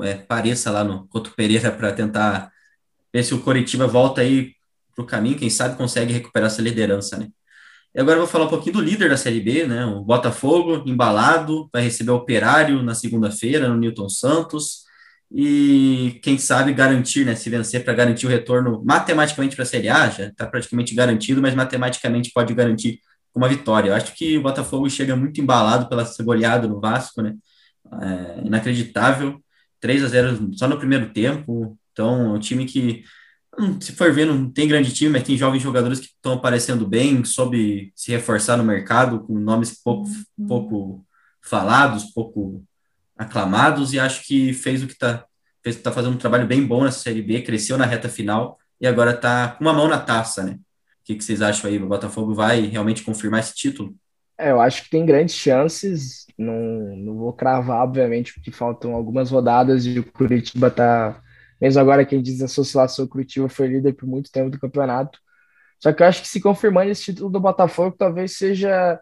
É, 0.00 0.14
pareça 0.14 0.70
lá 0.70 0.82
no 0.82 1.06
Couto 1.08 1.32
Pereira 1.32 1.70
para 1.70 1.92
tentar 1.92 2.50
ver 3.12 3.22
se 3.22 3.34
o 3.34 3.42
Coritiba 3.42 3.86
volta 3.86 4.22
aí 4.22 4.54
para 4.94 5.04
o 5.04 5.06
caminho, 5.06 5.38
quem 5.38 5.50
sabe 5.50 5.76
consegue 5.76 6.12
recuperar 6.12 6.46
essa 6.46 6.62
liderança, 6.62 7.18
né? 7.18 7.28
E 7.94 8.00
agora 8.00 8.16
eu 8.16 8.22
vou 8.22 8.28
falar 8.28 8.46
um 8.46 8.48
pouquinho 8.48 8.76
do 8.76 8.80
líder 8.80 9.10
da 9.10 9.16
Série 9.16 9.40
B, 9.40 9.66
né? 9.66 9.84
O 9.84 10.00
Botafogo, 10.00 10.82
embalado, 10.86 11.68
vai 11.70 11.82
receber 11.82 12.12
o 12.12 12.16
Operário 12.16 12.82
na 12.82 12.94
segunda-feira, 12.94 13.68
no 13.68 13.76
Newton 13.76 14.08
Santos 14.08 14.83
e 15.30 16.20
quem 16.22 16.38
sabe 16.38 16.72
garantir, 16.72 17.24
né, 17.24 17.34
se 17.34 17.50
vencer 17.50 17.84
para 17.84 17.94
garantir 17.94 18.26
o 18.26 18.30
retorno 18.30 18.82
matematicamente 18.84 19.56
para 19.56 19.64
a 19.64 19.66
Série 19.66 19.88
A, 19.88 20.08
já 20.08 20.26
está 20.26 20.46
praticamente 20.46 20.94
garantido, 20.94 21.42
mas 21.42 21.54
matematicamente 21.54 22.30
pode 22.32 22.54
garantir 22.54 23.00
uma 23.34 23.48
vitória. 23.48 23.88
Eu 23.88 23.94
acho 23.94 24.14
que 24.14 24.38
o 24.38 24.42
Botafogo 24.42 24.88
chega 24.88 25.16
muito 25.16 25.40
embalado 25.40 25.88
pela 25.88 26.04
goleada 26.22 26.68
no 26.68 26.80
Vasco, 26.80 27.20
né? 27.20 27.34
É 28.00 28.46
inacreditável, 28.46 29.42
3 29.80 30.04
a 30.04 30.08
0 30.08 30.50
só 30.54 30.68
no 30.68 30.78
primeiro 30.78 31.12
tempo. 31.12 31.76
Então, 31.92 32.34
é 32.34 32.38
um 32.38 32.38
time 32.38 32.64
que, 32.64 33.02
hum, 33.58 33.80
se 33.80 33.92
for 33.92 34.12
ver, 34.12 34.26
não 34.26 34.50
tem 34.50 34.68
grande 34.68 34.92
time, 34.92 35.10
mas 35.10 35.24
tem 35.24 35.36
jovens 35.36 35.62
jogadores 35.62 36.00
que 36.00 36.06
estão 36.06 36.34
aparecendo 36.34 36.86
bem, 36.86 37.24
soube 37.24 37.92
se 37.94 38.12
reforçar 38.12 38.56
no 38.56 38.64
mercado, 38.64 39.20
com 39.20 39.38
nomes 39.38 39.80
pouco, 39.82 40.08
pouco 40.48 41.04
falados, 41.42 42.04
pouco 42.14 42.64
aclamados 43.16 43.92
e 43.92 44.00
acho 44.00 44.26
que 44.26 44.52
fez 44.52 44.82
o 44.82 44.86
que 44.86 44.92
está 44.92 45.24
tá 45.82 45.92
fazendo 45.92 46.14
um 46.14 46.18
trabalho 46.18 46.46
bem 46.46 46.66
bom 46.66 46.84
nessa 46.84 47.00
Série 47.00 47.22
B, 47.22 47.42
cresceu 47.42 47.78
na 47.78 47.86
reta 47.86 48.08
final 48.08 48.58
e 48.80 48.86
agora 48.86 49.12
está 49.12 49.48
com 49.48 49.64
uma 49.64 49.72
mão 49.72 49.88
na 49.88 49.98
taça, 49.98 50.42
né? 50.42 50.52
O 50.52 50.58
que, 51.04 51.14
que 51.14 51.24
vocês 51.24 51.42
acham 51.42 51.70
aí? 51.70 51.78
O 51.78 51.86
Botafogo 51.86 52.34
vai 52.34 52.62
realmente 52.62 53.02
confirmar 53.02 53.40
esse 53.40 53.54
título? 53.54 53.94
É, 54.38 54.50
eu 54.50 54.60
acho 54.60 54.84
que 54.84 54.90
tem 54.90 55.06
grandes 55.06 55.34
chances. 55.34 56.26
Não, 56.36 56.54
não 56.96 57.16
vou 57.16 57.32
cravar, 57.32 57.82
obviamente, 57.82 58.34
porque 58.34 58.50
faltam 58.50 58.94
algumas 58.94 59.30
rodadas 59.30 59.86
e 59.86 59.98
o 59.98 60.12
Curitiba 60.12 60.70
tá. 60.70 61.20
Mesmo 61.60 61.80
agora 61.80 62.04
quem 62.04 62.20
diz 62.20 62.40
essa 62.40 62.60
oscilação, 62.60 63.04
o 63.04 63.08
Curitiba 63.08 63.48
foi 63.48 63.68
líder 63.68 63.92
por 63.92 64.06
muito 64.06 64.32
tempo 64.32 64.50
do 64.50 64.58
campeonato. 64.58 65.18
Só 65.78 65.92
que 65.92 66.02
eu 66.02 66.06
acho 66.06 66.22
que 66.22 66.28
se 66.28 66.40
confirmando 66.40 66.90
esse 66.90 67.04
título 67.04 67.30
do 67.30 67.40
Botafogo, 67.40 67.96
talvez 67.96 68.36
seja 68.36 68.98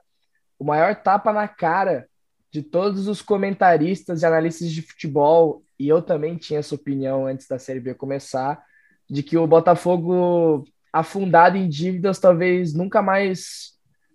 o 0.59 0.65
maior 0.65 0.95
tapa 0.97 1.33
na 1.33 1.49
cara 1.49 2.07
de 2.53 2.63
todos 2.63 3.09
os 3.09 3.23
comentaristas 3.23 4.23
e 4.23 4.27
analistas 4.27 4.71
de 4.71 4.83
futebol, 4.83 5.65
e 5.79 5.89
eu 5.89 6.03
também 6.03 6.37
tinha 6.37 6.61
essa 6.61 6.75
opinião 6.75 7.27
antes 7.27 7.49
da 7.49 7.59
Série 7.59 7.81
B 7.81 7.95
começar, 7.95 8.63
de 9.09 9.23
que 9.23 9.39
o 9.39 9.47
Botafogo 9.47 10.65
afundado 10.93 11.57
em 11.57 11.67
dívidas 11.69 12.19
talvez 12.19 12.75
nunca 12.75 13.01
mais, 13.01 13.73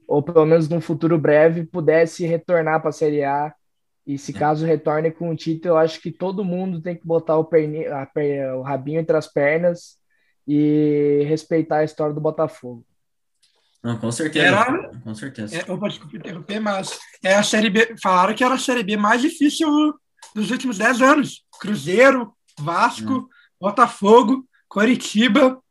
ou 0.08 0.22
pelo 0.22 0.46
menos 0.46 0.70
num 0.70 0.80
futuro 0.80 1.18
breve, 1.18 1.66
pudesse 1.66 2.26
retornar 2.26 2.80
para 2.80 2.90
a 2.90 2.94
Série 2.94 3.24
A. 3.24 3.54
E 4.06 4.18
se 4.18 4.32
caso 4.32 4.66
retorne 4.66 5.12
com 5.12 5.32
o 5.32 5.36
título, 5.36 5.74
eu 5.74 5.78
acho 5.78 6.00
que 6.00 6.12
todo 6.12 6.46
mundo 6.46 6.80
tem 6.82 6.96
que 6.96 7.06
botar 7.06 7.38
o, 7.38 7.44
perni, 7.44 7.86
o 8.56 8.62
rabinho 8.62 9.02
entre 9.02 9.18
as 9.18 9.28
pernas 9.28 9.98
e 10.48 11.26
respeitar 11.28 11.80
a 11.80 11.84
história 11.84 12.14
do 12.14 12.22
Botafogo. 12.22 12.86
Não, 13.84 13.98
com 13.98 14.12
certeza. 14.12 14.46
Era, 14.46 14.90
com 15.04 15.16
certeza. 15.16 15.56
É, 15.56 15.72
opa, 15.72 15.88
desculpa 15.88 16.18
interromper, 16.18 16.60
mas 16.60 17.00
é 17.24 17.36
a 17.36 17.44
série 17.44 17.70
B. 17.70 17.96
Falaram 18.02 18.34
que 18.34 18.44
era 18.44 18.56
a 18.56 18.60
série 18.60 18.84
B 18.84 18.98
mais 18.98 19.22
difícil 19.22 19.68
dos 20.36 20.52
últimos 20.52 20.78
10 20.78 21.02
anos. 21.02 21.44
Cruzeiro, 21.60 22.34
Vasco, 22.60 23.14
hum. 23.14 23.28
Botafogo, 23.60 24.46
Coritiba. 24.68 25.62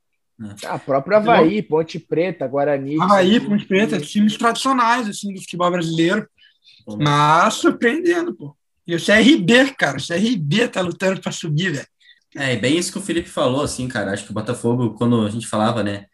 A 0.65 0.75
ah, 0.75 0.79
própria 0.79 1.17
Havaí, 1.17 1.63
Ponte 1.63 1.99
Preta, 1.99 2.47
Guarani. 2.47 3.01
Havaí, 3.01 3.41
Ponte 3.41 3.65
Preta, 3.65 3.99
times 3.99 4.37
tradicionais 4.37 5.09
assim, 5.09 5.33
do 5.33 5.41
futebol 5.41 5.71
brasileiro. 5.71 6.29
Mas 6.99 7.55
surpreendendo, 7.55 8.35
pô. 8.35 8.57
E 8.87 8.95
o 8.95 9.05
CRB, 9.05 9.75
cara, 9.77 9.97
o 9.97 10.07
CRB 10.07 10.69
tá 10.69 10.81
lutando 10.81 11.21
para 11.21 11.33
subir, 11.33 11.73
velho. 11.73 11.87
É, 12.37 12.55
bem 12.55 12.77
isso 12.77 12.93
que 12.93 12.99
o 12.99 13.03
Felipe 13.03 13.29
falou, 13.29 13.63
assim, 13.63 13.89
cara. 13.89 14.13
Acho 14.13 14.25
que 14.25 14.31
o 14.31 14.35
Botafogo, 14.35 14.95
quando 14.95 15.25
a 15.27 15.31
gente 15.31 15.47
falava, 15.47 15.83
né? 15.83 16.07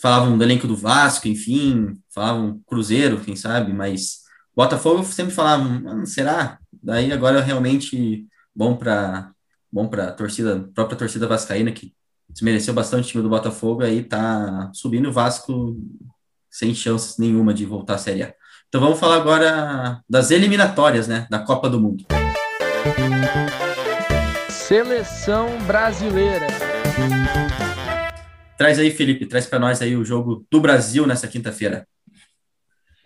Falavam 0.00 0.38
do 0.38 0.44
elenco 0.44 0.66
do 0.66 0.76
Vasco, 0.76 1.28
enfim, 1.28 1.98
falavam 2.14 2.60
Cruzeiro, 2.66 3.20
quem 3.20 3.34
sabe, 3.34 3.72
mas 3.72 4.20
Botafogo 4.54 5.04
sempre 5.04 5.34
falavam, 5.34 6.04
será? 6.06 6.58
Daí 6.82 7.12
agora 7.12 7.40
realmente 7.40 8.26
bom 8.54 8.76
para 8.76 9.30
bom 9.70 9.86
para 9.88 10.12
torcida, 10.12 10.68
própria 10.74 10.98
torcida 10.98 11.26
vascaína 11.26 11.70
que 11.72 11.92
desmereceu 12.28 12.72
bastante 12.72 13.04
o 13.04 13.08
time 13.08 13.22
do 13.22 13.28
Botafogo 13.28 13.82
aí 13.82 14.02
tá 14.02 14.70
subindo 14.72 15.08
o 15.08 15.12
Vasco 15.12 15.76
sem 16.50 16.74
chances 16.74 17.18
nenhuma 17.18 17.52
de 17.52 17.64
voltar 17.64 17.94
à 17.94 17.98
Série 17.98 18.22
A. 18.22 18.34
Então 18.68 18.80
vamos 18.80 18.98
falar 18.98 19.16
agora 19.16 20.02
das 20.08 20.30
eliminatórias, 20.30 21.08
né, 21.08 21.26
da 21.30 21.38
Copa 21.38 21.68
do 21.70 21.80
Mundo. 21.80 22.04
Seleção 24.48 25.48
brasileira. 25.66 26.46
Traz 28.58 28.76
aí, 28.76 28.90
Felipe, 28.90 29.24
traz 29.24 29.46
para 29.46 29.60
nós 29.60 29.80
aí 29.80 29.94
o 29.94 30.04
jogo 30.04 30.44
do 30.50 30.60
Brasil 30.60 31.06
nessa 31.06 31.28
quinta-feira. 31.28 31.86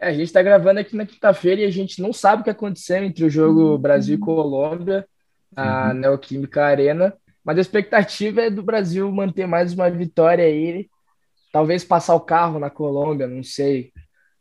É, 0.00 0.08
a 0.08 0.12
gente 0.12 0.22
está 0.22 0.42
gravando 0.42 0.80
aqui 0.80 0.96
na 0.96 1.04
quinta-feira 1.04 1.60
e 1.60 1.66
a 1.66 1.70
gente 1.70 2.00
não 2.00 2.10
sabe 2.10 2.40
o 2.40 2.44
que 2.44 2.48
aconteceu 2.48 3.04
entre 3.04 3.22
o 3.22 3.28
jogo 3.28 3.76
Brasil 3.76 4.14
e 4.14 4.18
Colômbia, 4.18 5.06
na 5.54 5.88
uhum. 5.88 5.92
Neoquímica 5.92 6.64
Arena, 6.64 7.14
mas 7.44 7.58
a 7.58 7.60
expectativa 7.60 8.40
é 8.40 8.48
do 8.48 8.62
Brasil 8.62 9.12
manter 9.12 9.46
mais 9.46 9.74
uma 9.74 9.90
vitória 9.90 10.42
aí, 10.42 10.88
talvez 11.52 11.84
passar 11.84 12.14
o 12.14 12.20
carro 12.20 12.58
na 12.58 12.70
Colômbia, 12.70 13.26
não 13.26 13.42
sei. 13.42 13.92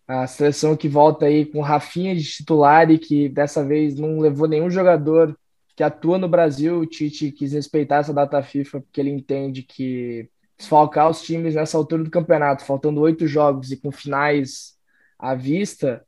A 0.07 0.25
seleção 0.27 0.77
que 0.77 0.87
volta 0.87 1.25
aí 1.25 1.45
com 1.45 1.59
Rafinha 1.59 2.15
de 2.15 2.23
titular 2.23 2.89
e 2.89 2.97
que 2.97 3.27
dessa 3.27 3.65
vez 3.65 3.95
não 3.95 4.21
levou 4.21 4.47
nenhum 4.47 4.69
jogador 4.69 5.37
que 5.75 5.83
atua 5.83 6.17
no 6.17 6.29
Brasil, 6.29 6.79
o 6.79 6.85
Tite 6.85 7.33
quis 7.33 7.51
respeitar 7.51 7.97
essa 7.97 8.13
data 8.13 8.41
FIFA 8.41 8.79
porque 8.79 9.01
ele 9.01 9.09
entende 9.09 9.61
que 9.61 10.29
desfalcar 10.61 11.09
os 11.09 11.21
times 11.21 11.55
nessa 11.55 11.77
altura 11.77 12.03
do 12.03 12.09
campeonato, 12.09 12.63
faltando 12.63 13.01
oito 13.01 13.27
jogos 13.27 13.71
e 13.71 13.77
com 13.77 13.91
finais 13.91 14.75
à 15.19 15.35
vista, 15.35 16.05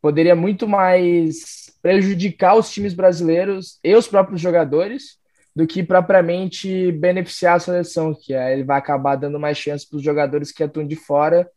poderia 0.00 0.34
muito 0.34 0.66
mais 0.66 1.66
prejudicar 1.82 2.56
os 2.56 2.70
times 2.70 2.94
brasileiros 2.94 3.78
e 3.84 3.94
os 3.94 4.08
próprios 4.08 4.40
jogadores 4.40 5.18
do 5.54 5.66
que 5.66 5.82
propriamente 5.82 6.92
beneficiar 6.92 7.56
a 7.56 7.60
seleção, 7.60 8.14
que 8.14 8.34
é, 8.34 8.52
ele 8.52 8.64
vai 8.64 8.78
acabar 8.78 9.16
dando 9.16 9.40
mais 9.40 9.56
chance 9.56 9.88
para 9.88 9.96
os 9.96 10.02
jogadores 10.02 10.52
que 10.52 10.62
atuam 10.62 10.86
de 10.86 10.96
fora 10.96 11.50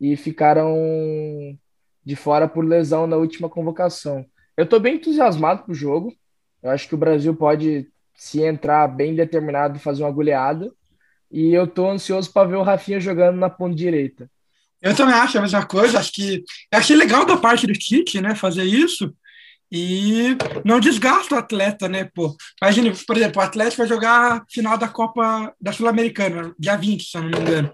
e 0.00 0.16
ficaram 0.16 0.76
de 2.04 2.16
fora 2.16 2.48
por 2.48 2.64
lesão 2.64 3.06
na 3.06 3.16
última 3.16 3.48
convocação. 3.48 4.24
Eu 4.56 4.64
estou 4.64 4.80
bem 4.80 4.96
entusiasmado 4.96 5.64
com 5.64 5.72
o 5.72 5.74
jogo. 5.74 6.14
Eu 6.62 6.70
acho 6.70 6.88
que 6.88 6.94
o 6.94 6.98
Brasil 6.98 7.34
pode, 7.34 7.88
se 8.14 8.42
entrar 8.42 8.86
bem 8.88 9.14
determinado, 9.14 9.78
fazer 9.78 10.02
uma 10.04 10.12
goleada. 10.12 10.72
E 11.30 11.54
eu 11.54 11.66
tô 11.66 11.88
ansioso 11.88 12.32
para 12.32 12.48
ver 12.48 12.56
o 12.56 12.62
Rafinha 12.62 13.00
jogando 13.00 13.38
na 13.38 13.48
ponta 13.48 13.76
direita. 13.76 14.28
Eu 14.82 14.94
também 14.94 15.14
acho 15.14 15.38
a 15.38 15.42
mesma 15.42 15.64
coisa. 15.64 15.98
Acho 15.98 16.12
que 16.12 16.44
eu 16.72 16.78
achei 16.78 16.96
legal 16.96 17.24
da 17.24 17.36
parte 17.36 17.66
do 17.66 17.72
Tite, 17.72 18.20
né, 18.20 18.34
fazer 18.34 18.64
isso. 18.64 19.14
E 19.72 20.36
não 20.64 20.80
desgasta 20.80 21.34
o 21.34 21.38
atleta, 21.38 21.88
né, 21.88 22.04
pô. 22.12 22.34
Imagina, 22.60 22.92
por 23.06 23.16
exemplo, 23.16 23.40
o 23.40 23.44
Atlético 23.44 23.78
vai 23.78 23.86
jogar 23.86 24.32
a 24.32 24.44
final 24.50 24.76
da 24.76 24.88
Copa 24.88 25.54
da 25.60 25.72
Sul-Americana, 25.72 26.52
dia 26.58 26.76
20, 26.76 27.04
se 27.04 27.16
eu 27.16 27.22
não 27.22 27.30
me 27.30 27.38
engano. 27.38 27.72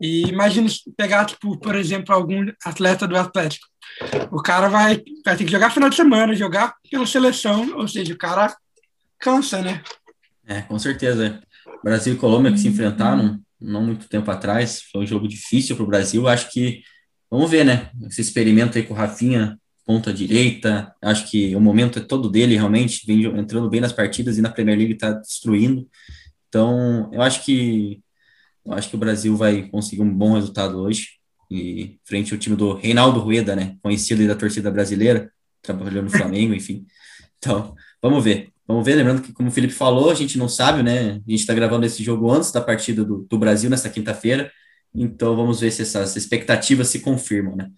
E 0.00 0.22
imagina 0.22 0.68
pegar, 0.96 1.24
tipo, 1.24 1.56
por 1.58 1.76
exemplo, 1.76 2.12
algum 2.12 2.44
atleta 2.64 3.06
do 3.06 3.16
Atlético. 3.16 3.68
O 4.32 4.42
cara 4.42 4.68
vai, 4.68 5.00
vai 5.24 5.36
ter 5.36 5.44
que 5.44 5.50
jogar 5.50 5.70
final 5.70 5.88
de 5.88 5.96
semana, 5.96 6.34
jogar 6.34 6.74
pela 6.90 7.06
seleção, 7.06 7.76
ou 7.76 7.86
seja, 7.86 8.12
o 8.12 8.18
cara 8.18 8.54
cansa, 9.20 9.62
né? 9.62 9.82
É, 10.44 10.62
com 10.62 10.78
certeza. 10.78 11.40
Brasil 11.86 12.14
e 12.14 12.16
Colômbia 12.16 12.50
que 12.50 12.58
se 12.58 12.66
enfrentaram 12.66 13.40
não 13.60 13.84
muito 13.84 14.08
tempo 14.08 14.28
atrás, 14.28 14.82
foi 14.90 15.04
um 15.04 15.06
jogo 15.06 15.28
difícil 15.28 15.76
para 15.76 15.84
o 15.84 15.86
Brasil. 15.86 16.26
Acho 16.26 16.50
que 16.50 16.82
vamos 17.30 17.48
ver, 17.48 17.64
né? 17.64 17.90
Esse 18.08 18.20
experimento 18.20 18.76
aí 18.76 18.82
com 18.84 18.92
o 18.92 18.96
Rafinha, 18.96 19.56
ponta 19.84 20.12
direita. 20.12 20.92
Acho 21.00 21.30
que 21.30 21.54
o 21.54 21.60
momento 21.60 22.00
é 22.00 22.02
todo 22.02 22.28
dele, 22.28 22.56
realmente, 22.56 23.06
vem 23.06 23.24
entrando 23.38 23.70
bem 23.70 23.80
nas 23.80 23.92
partidas 23.92 24.36
e 24.36 24.42
na 24.42 24.50
Premier 24.50 24.76
League 24.76 24.94
está 24.94 25.12
destruindo. 25.12 25.88
Então, 26.48 27.08
eu 27.12 27.22
acho 27.22 27.44
que 27.44 28.02
eu 28.64 28.72
acho 28.72 28.90
que 28.90 28.96
o 28.96 28.98
Brasil 28.98 29.36
vai 29.36 29.68
conseguir 29.68 30.02
um 30.02 30.12
bom 30.12 30.34
resultado 30.34 30.80
hoje 30.80 31.10
e 31.48 32.00
frente 32.04 32.34
ao 32.34 32.40
time 32.40 32.56
do 32.56 32.74
Reinaldo 32.74 33.20
Rueda, 33.20 33.54
né, 33.54 33.76
conhecido 33.80 34.26
da 34.26 34.34
torcida 34.34 34.72
brasileira, 34.72 35.30
trabalhou 35.62 36.02
no 36.02 36.10
Flamengo, 36.10 36.52
enfim. 36.52 36.84
Então, 37.38 37.76
vamos 38.02 38.24
ver. 38.24 38.55
Vamos 38.66 38.84
ver, 38.84 38.96
lembrando 38.96 39.22
que, 39.22 39.32
como 39.32 39.48
o 39.48 39.52
Felipe 39.52 39.72
falou, 39.72 40.10
a 40.10 40.14
gente 40.14 40.36
não 40.36 40.48
sabe, 40.48 40.82
né? 40.82 41.20
A 41.26 41.30
gente 41.30 41.40
está 41.40 41.54
gravando 41.54 41.86
esse 41.86 42.02
jogo 42.02 42.30
antes 42.30 42.50
da 42.50 42.60
partida 42.60 43.04
do, 43.04 43.26
do 43.30 43.38
Brasil, 43.38 43.70
nessa 43.70 43.88
quinta-feira. 43.88 44.50
Então, 44.94 45.36
vamos 45.36 45.60
ver 45.60 45.70
se 45.70 45.82
essas 45.82 46.16
expectativas 46.16 46.88
se 46.88 47.00
confirmam, 47.00 47.54
né? 47.54 47.68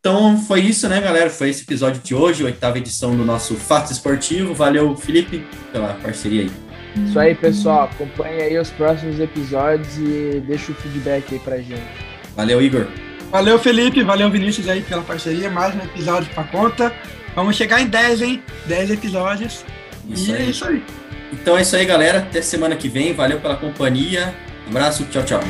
Então, 0.00 0.36
foi 0.36 0.60
isso, 0.60 0.86
né, 0.86 1.00
galera? 1.00 1.30
Foi 1.30 1.48
esse 1.48 1.62
episódio 1.62 2.02
de 2.02 2.14
hoje, 2.14 2.44
oitava 2.44 2.76
edição 2.76 3.16
do 3.16 3.24
nosso 3.24 3.54
Fato 3.54 3.90
Esportivo. 3.90 4.52
Valeu, 4.52 4.94
Felipe, 4.94 5.42
pela 5.72 5.94
parceria 5.94 6.42
aí. 6.42 6.50
Isso 7.06 7.18
aí, 7.18 7.34
pessoal. 7.34 7.84
Acompanhe 7.84 8.42
aí 8.42 8.58
os 8.58 8.70
próximos 8.70 9.18
episódios 9.18 9.96
e 9.96 10.42
deixa 10.46 10.72
o 10.72 10.74
feedback 10.74 11.32
aí 11.32 11.40
pra 11.40 11.56
gente. 11.56 11.82
Valeu, 12.36 12.60
Igor. 12.60 12.86
Valeu, 13.30 13.58
Felipe. 13.58 14.02
Valeu, 14.02 14.30
Vinícius 14.30 14.68
aí 14.68 14.82
pela 14.82 15.02
parceria. 15.02 15.50
Mais 15.50 15.74
um 15.74 15.80
episódio 15.80 16.32
pra 16.34 16.44
conta. 16.44 16.94
Vamos 17.34 17.56
chegar 17.56 17.80
em 17.80 17.86
10, 17.86 18.22
hein? 18.22 18.42
10 18.66 18.90
episódios. 18.90 19.64
Isso 20.08 20.30
e 20.30 20.34
aí. 20.34 20.42
é 20.42 20.44
isso 20.50 20.64
aí. 20.64 20.82
Então 21.32 21.58
é 21.58 21.62
isso 21.62 21.76
aí, 21.76 21.84
galera. 21.84 22.18
Até 22.18 22.42
semana 22.42 22.76
que 22.76 22.88
vem. 22.88 23.12
Valeu 23.12 23.40
pela 23.40 23.56
companhia. 23.56 24.34
Um 24.66 24.70
abraço. 24.70 25.04
Tchau, 25.04 25.22
tchau. 25.24 25.40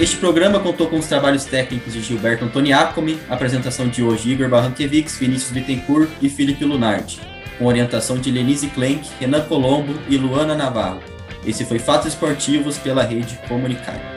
Este 0.00 0.16
programa 0.16 0.58
contou 0.58 0.88
com 0.88 0.98
os 0.98 1.06
trabalhos 1.06 1.44
técnicos 1.44 1.92
de 1.92 2.02
Gilberto 2.02 2.44
Antoniacomi, 2.44 3.18
apresentação 3.30 3.88
de 3.88 4.02
hoje 4.02 4.32
Igor 4.32 4.48
Barranquevics, 4.48 5.16
Vinícius 5.18 5.52
Bittencourt 5.52 6.10
e 6.20 6.28
Felipe 6.28 6.64
Lunardi, 6.64 7.20
com 7.58 7.66
orientação 7.66 8.18
de 8.18 8.30
Lenise 8.30 8.66
Klenk, 8.68 9.08
Renan 9.20 9.42
Colombo 9.42 9.94
e 10.08 10.16
Luana 10.16 10.56
Navarro. 10.56 11.00
Esse 11.46 11.64
foi 11.64 11.78
Fatos 11.78 12.08
Esportivos 12.08 12.76
pela 12.76 13.04
Rede 13.04 13.38
Comunicar. 13.48 14.13